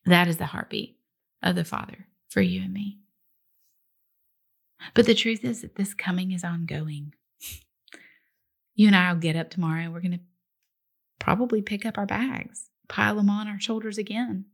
That 0.05 0.27
is 0.27 0.37
the 0.37 0.47
heartbeat 0.47 0.97
of 1.43 1.55
the 1.55 1.63
Father 1.63 2.07
for 2.29 2.41
you 2.41 2.61
and 2.61 2.73
me. 2.73 2.99
But 4.93 5.05
the 5.05 5.13
truth 5.13 5.43
is 5.43 5.61
that 5.61 5.75
this 5.75 5.93
coming 5.93 6.31
is 6.31 6.43
ongoing. 6.43 7.13
You 8.73 8.87
and 8.87 8.95
I 8.95 9.11
will 9.11 9.19
get 9.19 9.35
up 9.35 9.49
tomorrow 9.49 9.89
we're 9.91 10.01
going 10.01 10.13
to 10.13 10.19
probably 11.19 11.61
pick 11.61 11.85
up 11.85 11.97
our 11.97 12.07
bags, 12.07 12.69
pile 12.87 13.15
them 13.15 13.29
on 13.29 13.47
our 13.47 13.59
shoulders 13.59 13.97
again. 13.97 14.45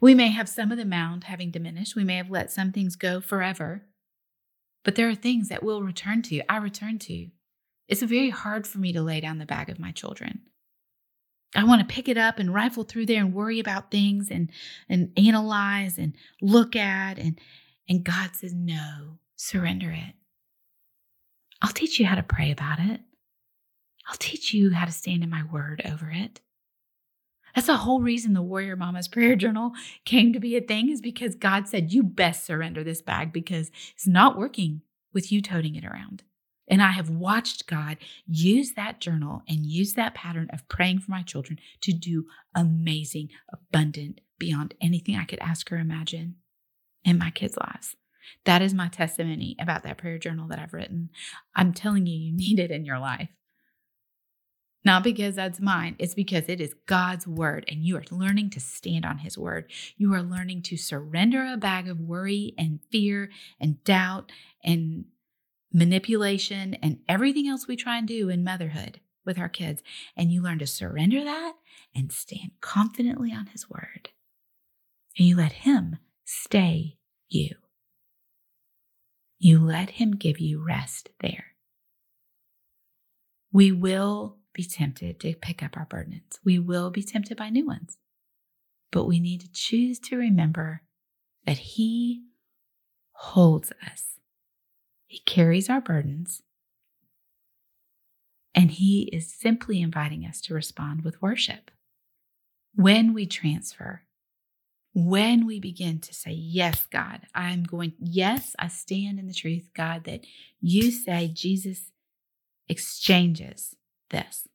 We 0.00 0.14
may 0.14 0.28
have 0.28 0.48
some 0.48 0.72
of 0.72 0.78
the 0.78 0.84
mound 0.84 1.24
having 1.24 1.50
diminished. 1.50 1.94
We 1.94 2.04
may 2.04 2.16
have 2.16 2.30
let 2.30 2.50
some 2.50 2.72
things 2.72 2.96
go 2.96 3.20
forever. 3.20 3.86
But 4.84 4.94
there 4.94 5.08
are 5.08 5.14
things 5.14 5.48
that 5.48 5.62
we'll 5.62 5.82
return 5.82 6.22
to. 6.22 6.34
you. 6.34 6.42
I 6.48 6.56
return 6.56 6.98
to. 7.00 7.12
you. 7.12 7.30
It's 7.88 8.02
very 8.02 8.30
hard 8.30 8.66
for 8.66 8.78
me 8.78 8.92
to 8.92 9.02
lay 9.02 9.20
down 9.20 9.38
the 9.38 9.46
bag 9.46 9.68
of 9.68 9.78
my 9.78 9.92
children. 9.92 10.42
I 11.56 11.64
want 11.64 11.80
to 11.80 11.92
pick 11.92 12.08
it 12.08 12.16
up 12.16 12.38
and 12.38 12.54
rifle 12.54 12.84
through 12.84 13.06
there 13.06 13.20
and 13.20 13.34
worry 13.34 13.58
about 13.58 13.90
things 13.90 14.30
and 14.30 14.50
and 14.88 15.12
analyze 15.16 15.98
and 15.98 16.14
look 16.40 16.76
at 16.76 17.18
and 17.18 17.40
and 17.88 18.04
God 18.04 18.36
says 18.36 18.54
no, 18.54 19.18
surrender 19.34 19.90
it. 19.90 20.14
I'll 21.60 21.72
teach 21.72 21.98
you 21.98 22.06
how 22.06 22.14
to 22.14 22.22
pray 22.22 22.52
about 22.52 22.78
it. 22.78 23.00
I'll 24.08 24.16
teach 24.16 24.54
you 24.54 24.70
how 24.70 24.86
to 24.86 24.92
stand 24.92 25.24
in 25.24 25.30
my 25.30 25.42
word 25.42 25.82
over 25.84 26.10
it. 26.10 26.40
That's 27.54 27.66
the 27.66 27.76
whole 27.78 28.00
reason 28.00 28.32
the 28.32 28.42
Warrior 28.42 28.76
Mama's 28.76 29.08
prayer 29.08 29.36
journal 29.36 29.72
came 30.04 30.32
to 30.32 30.40
be 30.40 30.56
a 30.56 30.60
thing 30.60 30.90
is 30.90 31.00
because 31.00 31.34
God 31.34 31.68
said 31.68 31.92
you 31.92 32.02
best 32.02 32.44
surrender 32.44 32.84
this 32.84 33.02
bag 33.02 33.32
because 33.32 33.70
it's 33.94 34.06
not 34.06 34.38
working 34.38 34.82
with 35.12 35.32
you 35.32 35.42
toting 35.42 35.74
it 35.74 35.84
around. 35.84 36.22
And 36.68 36.80
I 36.80 36.92
have 36.92 37.10
watched 37.10 37.66
God 37.66 37.96
use 38.26 38.74
that 38.74 39.00
journal 39.00 39.42
and 39.48 39.66
use 39.66 39.94
that 39.94 40.14
pattern 40.14 40.48
of 40.52 40.68
praying 40.68 41.00
for 41.00 41.10
my 41.10 41.22
children 41.22 41.58
to 41.80 41.92
do 41.92 42.26
amazing, 42.54 43.30
abundant, 43.52 44.20
beyond 44.38 44.74
anything 44.80 45.16
I 45.16 45.24
could 45.24 45.40
ask 45.40 45.70
or 45.72 45.76
imagine 45.76 46.36
in 47.04 47.18
my 47.18 47.30
kids' 47.30 47.56
lives. 47.56 47.96
That 48.44 48.62
is 48.62 48.72
my 48.72 48.86
testimony 48.86 49.56
about 49.58 49.82
that 49.82 49.98
prayer 49.98 50.18
journal 50.18 50.46
that 50.48 50.60
I've 50.60 50.72
written. 50.72 51.10
I'm 51.56 51.72
telling 51.72 52.06
you, 52.06 52.16
you 52.16 52.32
need 52.36 52.60
it 52.60 52.70
in 52.70 52.84
your 52.84 53.00
life. 53.00 53.30
Not 54.84 55.04
because 55.04 55.34
that's 55.34 55.60
mine, 55.60 55.96
it's 55.98 56.14
because 56.14 56.44
it 56.48 56.60
is 56.60 56.74
God's 56.86 57.26
word 57.26 57.66
and 57.68 57.84
you 57.84 57.96
are 57.98 58.04
learning 58.10 58.50
to 58.50 58.60
stand 58.60 59.04
on 59.04 59.18
his 59.18 59.36
word. 59.36 59.70
You 59.96 60.14
are 60.14 60.22
learning 60.22 60.62
to 60.62 60.76
surrender 60.78 61.44
a 61.44 61.58
bag 61.58 61.86
of 61.86 62.00
worry 62.00 62.54
and 62.56 62.80
fear 62.90 63.30
and 63.60 63.82
doubt 63.84 64.32
and 64.64 65.04
manipulation, 65.72 66.74
and 66.74 66.98
everything 67.08 67.48
else 67.48 67.66
we 67.66 67.76
try 67.76 67.98
and 67.98 68.08
do 68.08 68.28
in 68.28 68.44
motherhood 68.44 69.00
with 69.24 69.38
our 69.38 69.48
kids. 69.48 69.82
And 70.16 70.32
you 70.32 70.42
learn 70.42 70.58
to 70.58 70.66
surrender 70.66 71.22
that 71.24 71.54
and 71.94 72.12
stand 72.12 72.52
confidently 72.60 73.32
on 73.32 73.46
His 73.46 73.68
word. 73.68 74.10
And 75.18 75.26
you 75.26 75.36
let 75.36 75.52
Him 75.52 75.98
stay 76.24 76.98
you. 77.28 77.54
You 79.38 79.60
let 79.60 79.90
Him 79.90 80.12
give 80.12 80.38
you 80.38 80.62
rest 80.64 81.10
there. 81.20 81.46
We 83.52 83.72
will 83.72 84.39
be 84.52 84.64
tempted 84.64 85.20
to 85.20 85.34
pick 85.34 85.62
up 85.62 85.76
our 85.76 85.86
burdens. 85.86 86.38
We 86.44 86.58
will 86.58 86.90
be 86.90 87.02
tempted 87.02 87.36
by 87.36 87.50
new 87.50 87.66
ones. 87.66 87.98
But 88.92 89.06
we 89.06 89.20
need 89.20 89.40
to 89.42 89.52
choose 89.52 89.98
to 90.00 90.16
remember 90.16 90.82
that 91.46 91.58
He 91.58 92.24
holds 93.12 93.72
us 93.86 94.10
he 95.10 95.18
carries 95.26 95.68
our 95.68 95.80
burdens. 95.80 96.40
And 98.54 98.70
He 98.70 99.10
is 99.12 99.34
simply 99.34 99.82
inviting 99.82 100.24
us 100.24 100.40
to 100.42 100.54
respond 100.54 101.02
with 101.02 101.20
worship. 101.20 101.72
When 102.76 103.12
we 103.12 103.26
transfer, 103.26 104.04
when 104.94 105.46
we 105.46 105.58
begin 105.58 105.98
to 105.98 106.14
say, 106.14 106.30
Yes, 106.30 106.86
God, 106.86 107.22
I'm 107.34 107.64
going, 107.64 107.94
yes, 107.98 108.54
I 108.56 108.68
stand 108.68 109.18
in 109.18 109.26
the 109.26 109.34
truth, 109.34 109.70
God, 109.74 110.04
that 110.04 110.24
you 110.60 110.92
say 110.92 111.26
Jesus 111.26 111.90
exchanges 112.68 113.74
this, 114.10 114.48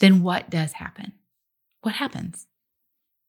then 0.00 0.22
what 0.22 0.50
does 0.50 0.72
happen? 0.72 1.12
What 1.82 1.94
happens? 1.96 2.46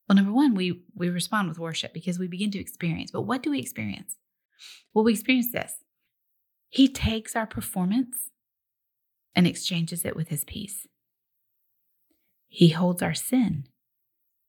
Well, 0.07 0.15
number 0.15 0.31
one, 0.31 0.55
we, 0.55 0.83
we 0.95 1.09
respond 1.09 1.49
with 1.49 1.59
worship 1.59 1.93
because 1.93 2.17
we 2.17 2.27
begin 2.27 2.51
to 2.51 2.59
experience. 2.59 3.11
But 3.11 3.23
what 3.23 3.43
do 3.43 3.51
we 3.51 3.59
experience? 3.59 4.15
Well, 4.93 5.03
we 5.03 5.13
experience 5.13 5.51
this. 5.51 5.73
He 6.69 6.87
takes 6.87 7.35
our 7.35 7.45
performance 7.45 8.29
and 9.35 9.45
exchanges 9.45 10.05
it 10.05 10.15
with 10.15 10.29
his 10.29 10.43
peace. 10.43 10.87
He 12.47 12.69
holds 12.69 13.01
our 13.01 13.13
sin 13.13 13.67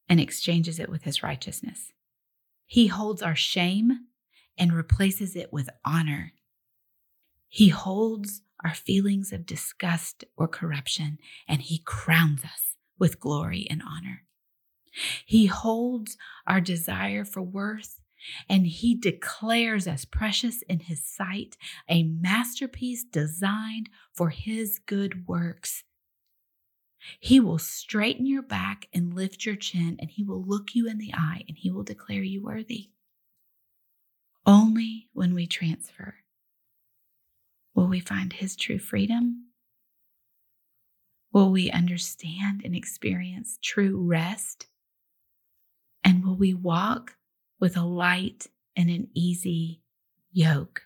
and 0.09 0.21
exchanges 0.21 0.79
it 0.79 0.89
with 0.89 1.03
his 1.03 1.23
righteousness. 1.23 1.93
He 2.67 2.87
holds 2.87 3.23
our 3.23 3.37
shame 3.37 4.07
and 4.57 4.73
replaces 4.73 5.37
it 5.37 5.53
with 5.53 5.69
honor. 5.85 6.33
He 7.49 7.69
holds 7.69 8.43
our 8.65 8.75
feelings 8.75 9.33
of 9.33 9.47
disgust 9.47 10.25
or 10.37 10.49
corruption 10.49 11.19
and 11.49 11.63
he 11.63 11.79
crowns 11.79 12.45
us 12.45 12.77
with 12.99 13.21
glory 13.21 13.67
and 13.71 13.83
honor. 13.83 14.23
He 15.25 15.47
holds 15.47 16.17
our 16.47 16.61
desire 16.61 17.25
for 17.25 17.43
worth 17.43 18.01
and 18.49 18.67
he 18.67 18.95
declares 18.95 19.87
us 19.87 20.05
precious 20.05 20.63
in 20.63 20.81
his 20.81 21.05
sight, 21.05 21.57
a 21.89 22.03
masterpiece 22.03 23.05
designed 23.05 23.89
for 24.13 24.31
his 24.31 24.81
good 24.85 25.27
works. 25.27 25.85
He 27.21 27.39
will 27.39 27.59
straighten 27.59 28.27
your 28.27 28.43
back 28.43 28.89
and 28.93 29.15
lift 29.15 29.47
your 29.47 29.55
chin, 29.55 29.97
and 30.01 30.11
he 30.11 30.25
will 30.25 30.43
look 30.43 30.75
you 30.75 30.89
in 30.89 30.99
the 30.99 31.15
eye 31.15 31.45
and 31.49 31.57
he 31.57 31.71
will 31.71 31.85
declare 31.85 32.23
you 32.23 32.43
worthy. 32.43 32.91
Only 34.45 35.09
when 35.13 35.35
we 35.35 35.47
transfer 35.47 36.17
will 37.79 37.87
we 37.87 38.01
find 38.01 38.33
his 38.33 38.57
true 38.57 38.81
freedom. 38.81 39.45
Will 41.33 41.53
we 41.53 41.71
understand 41.71 42.63
and 42.65 42.75
experience 42.75 43.57
true 43.63 44.05
rest? 44.05 44.67
And 46.03 46.25
will 46.25 46.35
we 46.35 46.55
walk 46.55 47.15
with 47.61 47.77
a 47.77 47.85
light 47.85 48.49
and 48.75 48.91
an 48.91 49.07
easy 49.15 49.81
yoke? 50.33 50.83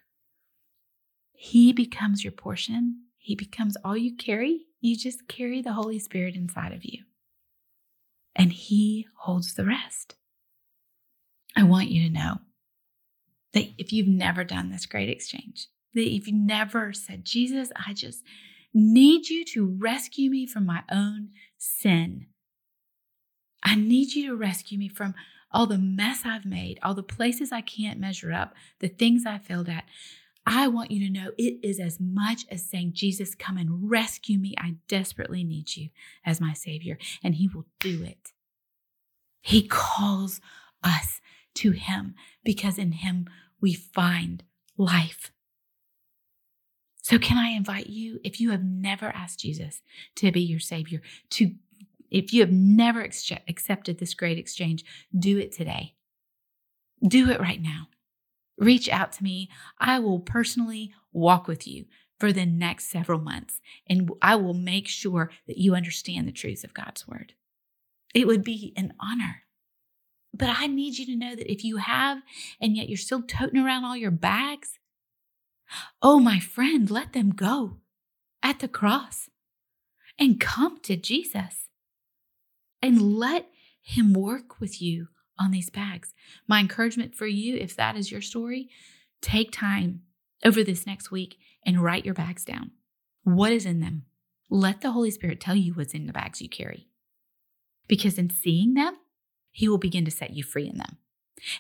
He 1.33 1.73
becomes 1.73 2.23
your 2.23 2.33
portion. 2.33 3.05
He 3.17 3.35
becomes 3.35 3.79
all 3.83 3.97
you 3.97 4.15
carry. 4.15 4.67
You 4.83 4.95
just 4.95 5.27
carry 5.29 5.63
the 5.63 5.73
Holy 5.73 5.99
Spirit 5.99 6.35
inside 6.35 6.73
of 6.73 6.85
you. 6.85 7.05
And 8.37 8.53
He 8.53 9.07
holds 9.21 9.55
the 9.55 9.65
rest. 9.65 10.17
I 11.57 11.63
want 11.63 11.89
you 11.89 12.07
to 12.07 12.13
know 12.13 12.41
that 13.55 13.69
if 13.79 13.95
you've 13.95 14.09
never 14.09 14.45
done 14.45 14.71
this 14.71 14.85
great 14.85 15.09
exchange, 15.09 15.69
that 15.95 16.15
if 16.15 16.27
you 16.27 16.35
never 16.35 16.93
said, 16.93 17.25
Jesus, 17.25 17.71
I 17.87 17.93
just 17.93 18.23
need 18.75 19.29
you 19.29 19.45
to 19.45 19.67
rescue 19.67 20.31
me 20.31 20.47
from 20.47 20.67
my 20.67 20.83
own 20.91 21.31
sin. 21.59 22.27
I 23.63 23.75
need 23.75 24.15
you 24.15 24.29
to 24.29 24.37
rescue 24.37 24.79
me 24.79 24.89
from 24.89 25.15
all 25.53 25.67
the 25.67 25.79
mess 25.79 26.23
I've 26.25 26.47
made, 26.47 26.79
all 26.83 26.95
the 26.95 27.03
places 27.03 27.53
I 27.53 27.61
can't 27.61 28.01
measure 28.01 28.33
up, 28.33 28.55
the 28.81 28.89
things 28.89 29.25
I 29.27 29.39
failed 29.39 29.69
at. 29.69 29.85
I 30.45 30.67
want 30.67 30.91
you 30.91 31.07
to 31.07 31.13
know 31.13 31.31
it 31.39 31.61
is 31.63 31.79
as 31.79 32.01
much 32.01 32.47
as 32.51 32.69
saying, 32.69 32.93
Jesus, 32.95 33.35
come 33.35 33.57
and 33.57 33.89
rescue 33.91 34.39
me. 34.39 34.55
I 34.59 34.77
desperately 34.89 35.45
need 35.45 35.77
you 35.77 35.91
as 36.25 36.41
my 36.41 36.53
Savior. 36.53 36.99
And 37.23 37.37
He 37.37 37.49
will 37.49 37.67
do 37.79 38.03
it. 38.03 38.33
He 39.41 39.67
calls 39.69 40.41
us 40.83 41.21
to 41.55 41.73
Him 41.73 42.15
because 42.43 42.79
in 42.79 42.93
Him 42.93 43.29
we 43.61 43.75
find 43.75 44.43
life. 44.77 45.31
So, 47.13 47.19
can 47.19 47.37
I 47.37 47.49
invite 47.51 47.89
you, 47.89 48.21
if 48.25 48.41
you 48.41 48.53
have 48.53 48.65
never 48.65 49.07
asked 49.07 49.41
Jesus 49.41 49.83
to 50.17 50.33
be 50.33 50.41
your 50.41 50.61
Savior, 50.61 51.03
to 51.31 51.55
if 52.11 52.33
you 52.33 52.41
have 52.41 52.51
never 52.51 53.03
ex- 53.03 53.31
accepted 53.47 53.99
this 53.99 54.15
great 54.15 54.39
exchange, 54.39 54.85
do 55.17 55.39
it 55.39 55.53
today. 55.53 55.95
Do 57.07 57.31
it 57.31 57.41
right 57.41 57.61
now 57.61 57.89
reach 58.59 58.89
out 58.89 59.13
to 59.13 59.25
me. 59.25 59.51
I 59.79 59.99
will 59.99 60.21
personally 60.21 60.93
walk 61.13 61.47
with 61.47 61.67
you 61.67 61.87
for 62.19 62.33
the 62.33 62.47
next 62.47 62.89
several 62.89 63.19
months, 63.19 63.61
and 63.89 64.11
I 64.23 64.37
will 64.37 64.55
make 64.55 64.87
sure 64.87 65.31
that 65.47 65.59
you 65.59 65.75
understand 65.75 66.29
the 66.29 66.33
truths 66.33 66.65
of 66.65 66.75
God's 66.75 67.07
word. 67.09 67.35
It 68.15 68.27
would 68.27 68.45
be 68.45 68.73
an 68.77 68.95
honor. 69.01 69.43
But 70.33 70.51
I 70.51 70.67
need 70.67 70.99
you 70.99 71.07
to 71.07 71.17
know 71.17 71.35
that 71.35 71.51
if 71.51 71.65
you 71.65 71.79
have, 71.79 72.23
and 72.61 72.77
yet 72.77 72.89
you're 72.89 72.97
still 72.97 73.23
toting 73.23 73.61
around 73.61 73.85
all 73.85 73.97
your 73.97 74.11
bags, 74.11 74.79
oh, 76.01 76.19
my 76.19 76.39
friend, 76.39 76.91
let 76.91 77.13
them 77.13 77.31
go 77.31 77.79
at 78.43 78.59
the 78.59 78.69
cross 78.69 79.29
and 80.19 80.41
come 80.41 80.81
to 80.81 80.97
Jesus 80.97 81.69
and 82.81 83.19
let 83.19 83.49
him 83.83 84.13
work 84.13 84.61
with 84.61 84.83
you 84.83 85.09
on 85.39 85.51
these 85.51 85.71
bags. 85.71 86.15
My 86.47 86.61
encouragement 86.61 87.15
for 87.15 87.27
you, 87.27 87.57
if 87.57 87.75
that 87.77 87.97
is 87.97 88.11
your 88.11 88.21
story, 88.21 88.69
take 89.21 89.53
time 89.53 90.03
over 90.45 90.63
this 90.63 90.87
next 90.87 91.11
week 91.11 91.37
and 91.65 91.83
write 91.83 92.05
your 92.05 92.15
bags 92.15 92.45
down. 92.45 92.73
What 93.25 93.53
is 93.53 93.67
in 93.67 93.81
them? 93.81 94.05
Let 94.51 94.81
the 94.81 94.91
Holy 94.91 95.11
Spirit 95.11 95.41
tell 95.41 95.55
you 95.55 95.73
what's 95.73 95.95
in 95.95 96.07
the 96.07 96.13
bags 96.13 96.43
you 96.43 96.49
carry. 96.49 96.89
Because 97.89 98.19
in 98.19 98.31
seeing 98.31 98.75
them, 98.75 98.97
He 99.51 99.69
will 99.69 99.79
begin 99.79 100.05
to 100.05 100.11
set 100.11 100.31
you 100.31 100.43
free 100.43 100.69
in 100.69 100.79
them. 100.79 100.99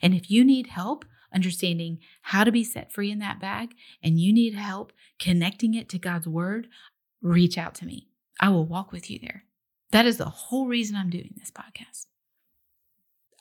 And 0.01 0.15
if 0.15 0.31
you 0.31 0.45
need 0.45 0.69
help 0.69 1.05
understanding 1.35 1.99
how 2.23 2.45
to 2.45 2.53
be 2.53 2.65
set 2.65 2.93
free 2.93 3.11
in 3.11 3.19
that 3.21 3.41
bag 3.41 3.75
and 4.03 4.21
you 4.21 4.33
need 4.33 4.55
help 4.55 4.93
connecting 5.19 5.75
it 5.75 5.89
to 5.91 5.99
God's 5.99 6.27
Word, 6.27 6.69
reach 7.21 7.57
out 7.57 7.75
to 7.77 7.87
me. 7.87 8.09
I 8.41 8.49
will 8.49 8.67
walk 8.67 8.93
with 8.93 9.11
you 9.11 9.19
there. 9.21 9.45
That 9.91 10.07
is 10.07 10.17
the 10.17 10.25
whole 10.25 10.67
reason 10.67 10.97
I'm 10.97 11.11
doing 11.11 11.35
this 11.37 11.51
podcast. 11.51 12.07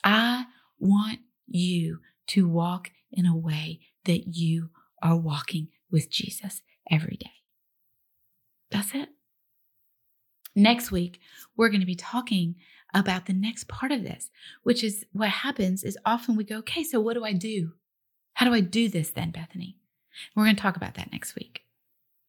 I 0.04 0.46
want 0.78 1.20
you 1.46 2.00
to 2.28 2.48
walk 2.48 2.90
in 3.10 3.26
a 3.26 3.36
way 3.36 3.80
that 4.04 4.34
you 4.36 4.70
are 5.02 5.16
walking 5.16 5.68
with 5.90 6.10
Jesus 6.10 6.62
every 6.90 7.16
day. 7.16 7.32
That's 8.70 8.94
it. 8.94 9.08
Next 10.54 10.90
week, 10.90 11.20
we're 11.56 11.68
going 11.68 11.80
to 11.80 11.86
be 11.86 11.94
talking 11.94 12.56
about 12.94 13.26
the 13.26 13.32
next 13.32 13.68
part 13.68 13.90
of 13.90 14.02
this, 14.02 14.30
which 14.62 14.84
is 14.84 15.06
what 15.12 15.30
happens 15.30 15.82
is 15.82 15.96
often 16.04 16.36
we 16.36 16.44
go, 16.44 16.58
okay, 16.58 16.84
so 16.84 17.00
what 17.00 17.14
do 17.14 17.24
I 17.24 17.32
do? 17.32 17.72
How 18.34 18.46
do 18.46 18.54
I 18.54 18.60
do 18.60 18.88
this 18.88 19.10
then, 19.10 19.30
Bethany? 19.30 19.76
We're 20.34 20.44
going 20.44 20.56
to 20.56 20.62
talk 20.62 20.76
about 20.76 20.94
that 20.94 21.12
next 21.12 21.34
week. 21.34 21.62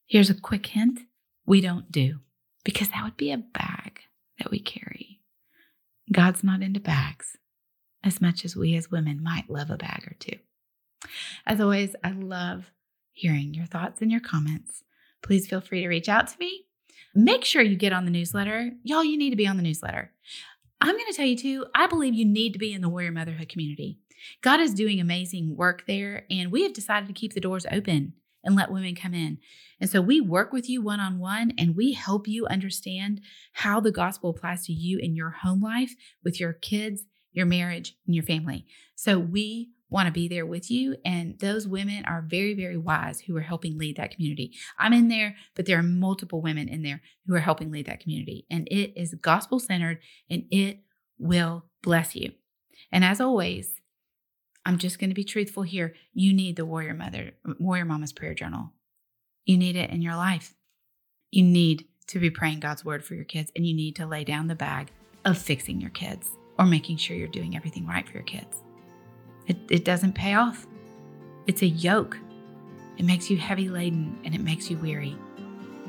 Here's 0.06 0.30
a 0.30 0.36
quick 0.36 0.66
hint 0.68 1.02
we 1.46 1.60
don't 1.60 1.92
do, 1.92 2.20
because 2.64 2.90
that 2.90 3.04
would 3.04 3.18
be 3.18 3.32
a 3.32 3.38
bag 3.38 4.02
that 4.40 4.52
we 4.52 4.60
carry. 4.60 5.20
God's 6.12 6.44
not 6.44 6.62
into 6.62 6.80
bags 6.80 7.38
as 8.04 8.22
much 8.22 8.46
as 8.46 8.56
we 8.56 8.76
as 8.76 8.92
women 8.92 9.24
might 9.24 9.50
love 9.50 9.70
a 9.70 9.78
bag 9.78 10.04
or 10.06 10.16
two. 10.20 10.38
As 11.46 11.60
always, 11.60 11.96
I 12.04 12.12
love 12.12 12.72
hearing 13.12 13.54
your 13.54 13.66
thoughts 13.66 14.02
and 14.02 14.12
your 14.12 14.22
comments. 14.22 14.84
Please 15.22 15.48
feel 15.48 15.62
free 15.62 15.82
to 15.82 15.88
reach 15.88 16.10
out 16.10 16.28
to 16.28 16.36
me. 16.40 16.66
Make 17.16 17.46
sure 17.46 17.62
you 17.62 17.76
get 17.76 17.94
on 17.94 18.06
the 18.06 18.12
newsletter. 18.12 18.72
Y'all, 18.84 19.04
you 19.04 19.18
need 19.18 19.30
to 19.30 19.36
be 19.36 19.48
on 19.48 19.58
the 19.58 19.64
newsletter. 19.64 20.12
I'm 20.82 20.98
going 20.98 21.10
to 21.10 21.14
tell 21.14 21.26
you 21.26 21.38
too, 21.38 21.66
I 21.74 21.88
believe 21.88 22.14
you 22.14 22.26
need 22.26 22.54
to 22.54 22.60
be 22.60 22.74
in 22.74 22.82
the 22.82 22.90
Warrior 22.90 23.12
Motherhood 23.12 23.50
community. 23.50 24.00
God 24.42 24.60
is 24.60 24.74
doing 24.74 25.00
amazing 25.00 25.56
work 25.56 25.86
there, 25.88 26.26
and 26.30 26.52
we 26.52 26.64
have 26.64 26.74
decided 26.74 27.08
to 27.08 27.14
keep 27.14 27.34
the 27.34 27.40
doors 27.40 27.66
open 27.72 28.14
and 28.44 28.56
let 28.56 28.72
women 28.72 28.96
come 28.96 29.14
in. 29.14 29.38
And 29.80 29.90
so 29.90 30.02
we 30.02 30.20
work 30.20 30.52
with 30.52 30.70
you 30.70 30.82
one 30.82 31.00
on 31.00 31.18
one 31.18 31.54
and 31.58 31.78
we 31.78 31.94
help 31.94 32.28
you 32.28 32.46
understand 32.48 33.22
how 33.54 33.80
the 33.80 33.92
gospel 33.92 34.32
applies 34.32 34.66
to 34.66 34.74
you 34.74 34.98
in 34.98 35.16
your 35.16 35.30
home 35.30 35.62
life 35.62 35.96
with 36.26 36.42
your 36.42 36.52
kids 36.52 37.06
your 37.34 37.46
marriage, 37.46 37.98
and 38.06 38.16
your 38.16 38.24
family. 38.24 38.66
So 38.96 39.20
we 39.20 39.72
want 39.90 40.08
to 40.08 40.12
be 40.12 40.28
there 40.28 40.46
with 40.46 40.72
you. 40.72 40.96
And 41.04 41.38
those 41.40 41.68
women 41.68 42.06
are 42.06 42.26
very, 42.28 42.54
very 42.54 42.78
wise 42.78 43.20
who 43.22 43.36
are 43.36 43.42
helping 43.42 43.78
lead 43.78 43.98
that 43.98 44.12
community. 44.12 44.54
I'm 44.80 44.94
in 44.94 45.08
there, 45.08 45.36
but 45.56 45.66
there 45.66 45.78
are 45.78 45.84
multiple 45.84 46.42
women 46.42 46.68
in 46.68 46.82
there 46.82 47.02
who 47.28 47.36
are 47.36 47.40
helping 47.40 47.72
lead 47.72 47.88
that 47.88 48.00
community. 48.00 48.46
And 48.50 48.68
it 48.70 49.00
is 49.00 49.14
gospel 49.16 49.60
centered 49.60 50.00
and 50.30 50.46
it 50.50 50.80
will 51.20 51.66
bless 51.84 52.16
you. 52.16 52.32
And 52.92 53.04
as 53.04 53.22
always, 53.22 53.82
I'm 54.66 54.78
just 54.78 55.00
going 55.00 55.10
to 55.10 55.16
be 55.16 55.24
truthful 55.24 55.64
here. 55.64 55.94
You 56.14 56.34
need 56.34 56.56
the 56.56 56.66
Warrior 56.66 56.94
Mother, 56.94 57.32
Warrior 57.60 57.86
Mama's 57.86 58.14
prayer 58.14 58.34
journal. 58.34 58.72
You 59.46 59.58
need 59.58 59.76
it 59.76 59.90
in 59.90 60.02
your 60.02 60.16
life. 60.16 60.54
You 61.32 61.44
need 61.44 61.86
to 62.08 62.20
be 62.20 62.30
praying 62.30 62.60
God's 62.60 62.86
word 62.86 63.04
for 63.04 63.16
your 63.16 63.26
kids, 63.26 63.52
and 63.56 63.66
you 63.66 63.74
need 63.74 63.96
to 63.98 64.06
lay 64.06 64.24
down 64.24 64.48
the 64.48 64.56
bag 64.56 64.92
of 65.26 65.38
fixing 65.38 65.82
your 65.82 65.90
kids 65.90 66.30
or 66.58 66.66
making 66.66 66.98
sure 66.98 67.16
you're 67.16 67.28
doing 67.28 67.56
everything 67.56 67.88
right 67.88 68.08
for 68.08 68.14
your 68.14 68.24
kids. 68.24 68.58
It, 69.48 69.58
it 69.70 69.86
doesn't 69.86 70.14
pay 70.14 70.36
off. 70.36 70.66
It's 71.48 71.62
a 71.62 71.68
yoke. 71.68 72.18
It 72.98 73.04
makes 73.04 73.30
you 73.30 73.38
heavy 73.38 73.70
laden 73.70 74.18
and 74.24 74.34
it 74.36 74.42
makes 74.42 74.70
you 74.70 74.78
weary. 74.78 75.18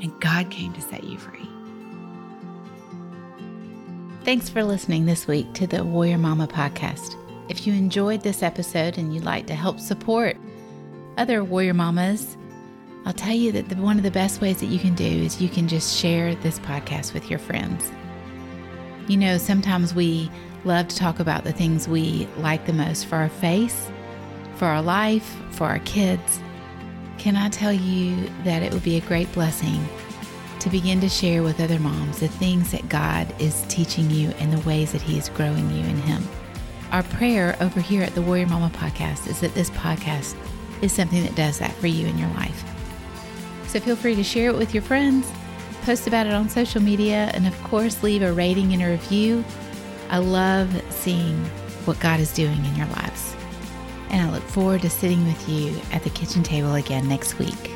And 0.00 0.18
God 0.20 0.50
came 0.50 0.72
to 0.72 0.80
set 0.80 1.04
you 1.04 1.18
free. 1.18 1.48
Thanks 4.24 4.48
for 4.48 4.64
listening 4.64 5.04
this 5.04 5.26
week 5.26 5.52
to 5.54 5.66
the 5.66 5.84
Warrior 5.84 6.18
Mama 6.18 6.48
podcast. 6.48 7.23
If 7.48 7.66
you 7.66 7.74
enjoyed 7.74 8.22
this 8.22 8.42
episode 8.42 8.96
and 8.96 9.14
you'd 9.14 9.24
like 9.24 9.46
to 9.48 9.54
help 9.54 9.78
support 9.78 10.36
other 11.18 11.44
Warrior 11.44 11.74
Mamas, 11.74 12.38
I'll 13.04 13.12
tell 13.12 13.34
you 13.34 13.52
that 13.52 13.68
the, 13.68 13.76
one 13.76 13.98
of 13.98 14.02
the 14.02 14.10
best 14.10 14.40
ways 14.40 14.60
that 14.60 14.66
you 14.66 14.78
can 14.78 14.94
do 14.94 15.04
is 15.04 15.42
you 15.42 15.50
can 15.50 15.68
just 15.68 15.98
share 15.98 16.34
this 16.36 16.58
podcast 16.60 17.12
with 17.12 17.28
your 17.28 17.38
friends. 17.38 17.90
You 19.08 19.18
know, 19.18 19.36
sometimes 19.36 19.94
we 19.94 20.30
love 20.64 20.88
to 20.88 20.96
talk 20.96 21.20
about 21.20 21.44
the 21.44 21.52
things 21.52 21.86
we 21.86 22.26
like 22.38 22.64
the 22.64 22.72
most 22.72 23.04
for 23.04 23.16
our 23.16 23.28
face, 23.28 23.90
for 24.56 24.64
our 24.64 24.80
life, 24.80 25.36
for 25.50 25.66
our 25.66 25.80
kids. 25.80 26.40
Can 27.18 27.36
I 27.36 27.50
tell 27.50 27.74
you 27.74 28.16
that 28.44 28.62
it 28.62 28.72
would 28.72 28.82
be 28.82 28.96
a 28.96 29.02
great 29.02 29.30
blessing 29.32 29.86
to 30.60 30.70
begin 30.70 30.98
to 31.02 31.10
share 31.10 31.42
with 31.42 31.60
other 31.60 31.78
moms 31.78 32.20
the 32.20 32.28
things 32.28 32.70
that 32.72 32.88
God 32.88 33.32
is 33.38 33.66
teaching 33.68 34.10
you 34.10 34.30
and 34.38 34.50
the 34.50 34.66
ways 34.66 34.92
that 34.92 35.02
He 35.02 35.18
is 35.18 35.28
growing 35.28 35.70
you 35.70 35.80
in 35.80 35.98
Him? 35.98 36.26
Our 36.94 37.02
prayer 37.02 37.56
over 37.60 37.80
here 37.80 38.04
at 38.04 38.14
the 38.14 38.22
Warrior 38.22 38.46
Mama 38.46 38.70
podcast 38.72 39.26
is 39.26 39.40
that 39.40 39.52
this 39.54 39.68
podcast 39.70 40.36
is 40.80 40.92
something 40.92 41.24
that 41.24 41.34
does 41.34 41.58
that 41.58 41.72
for 41.72 41.88
you 41.88 42.06
in 42.06 42.16
your 42.16 42.28
life. 42.34 42.62
So 43.66 43.80
feel 43.80 43.96
free 43.96 44.14
to 44.14 44.22
share 44.22 44.50
it 44.50 44.56
with 44.56 44.72
your 44.72 44.82
friends, 44.84 45.28
post 45.82 46.06
about 46.06 46.28
it 46.28 46.32
on 46.32 46.48
social 46.48 46.80
media, 46.80 47.32
and 47.34 47.48
of 47.48 47.62
course, 47.64 48.04
leave 48.04 48.22
a 48.22 48.32
rating 48.32 48.72
and 48.72 48.80
a 48.80 48.90
review. 48.90 49.44
I 50.08 50.18
love 50.18 50.70
seeing 50.90 51.36
what 51.84 51.98
God 51.98 52.20
is 52.20 52.32
doing 52.32 52.64
in 52.64 52.76
your 52.76 52.86
lives. 52.86 53.34
And 54.10 54.30
I 54.30 54.32
look 54.32 54.44
forward 54.44 54.82
to 54.82 54.88
sitting 54.88 55.26
with 55.26 55.48
you 55.48 55.76
at 55.90 56.04
the 56.04 56.10
kitchen 56.10 56.44
table 56.44 56.74
again 56.74 57.08
next 57.08 57.40
week. 57.40 57.72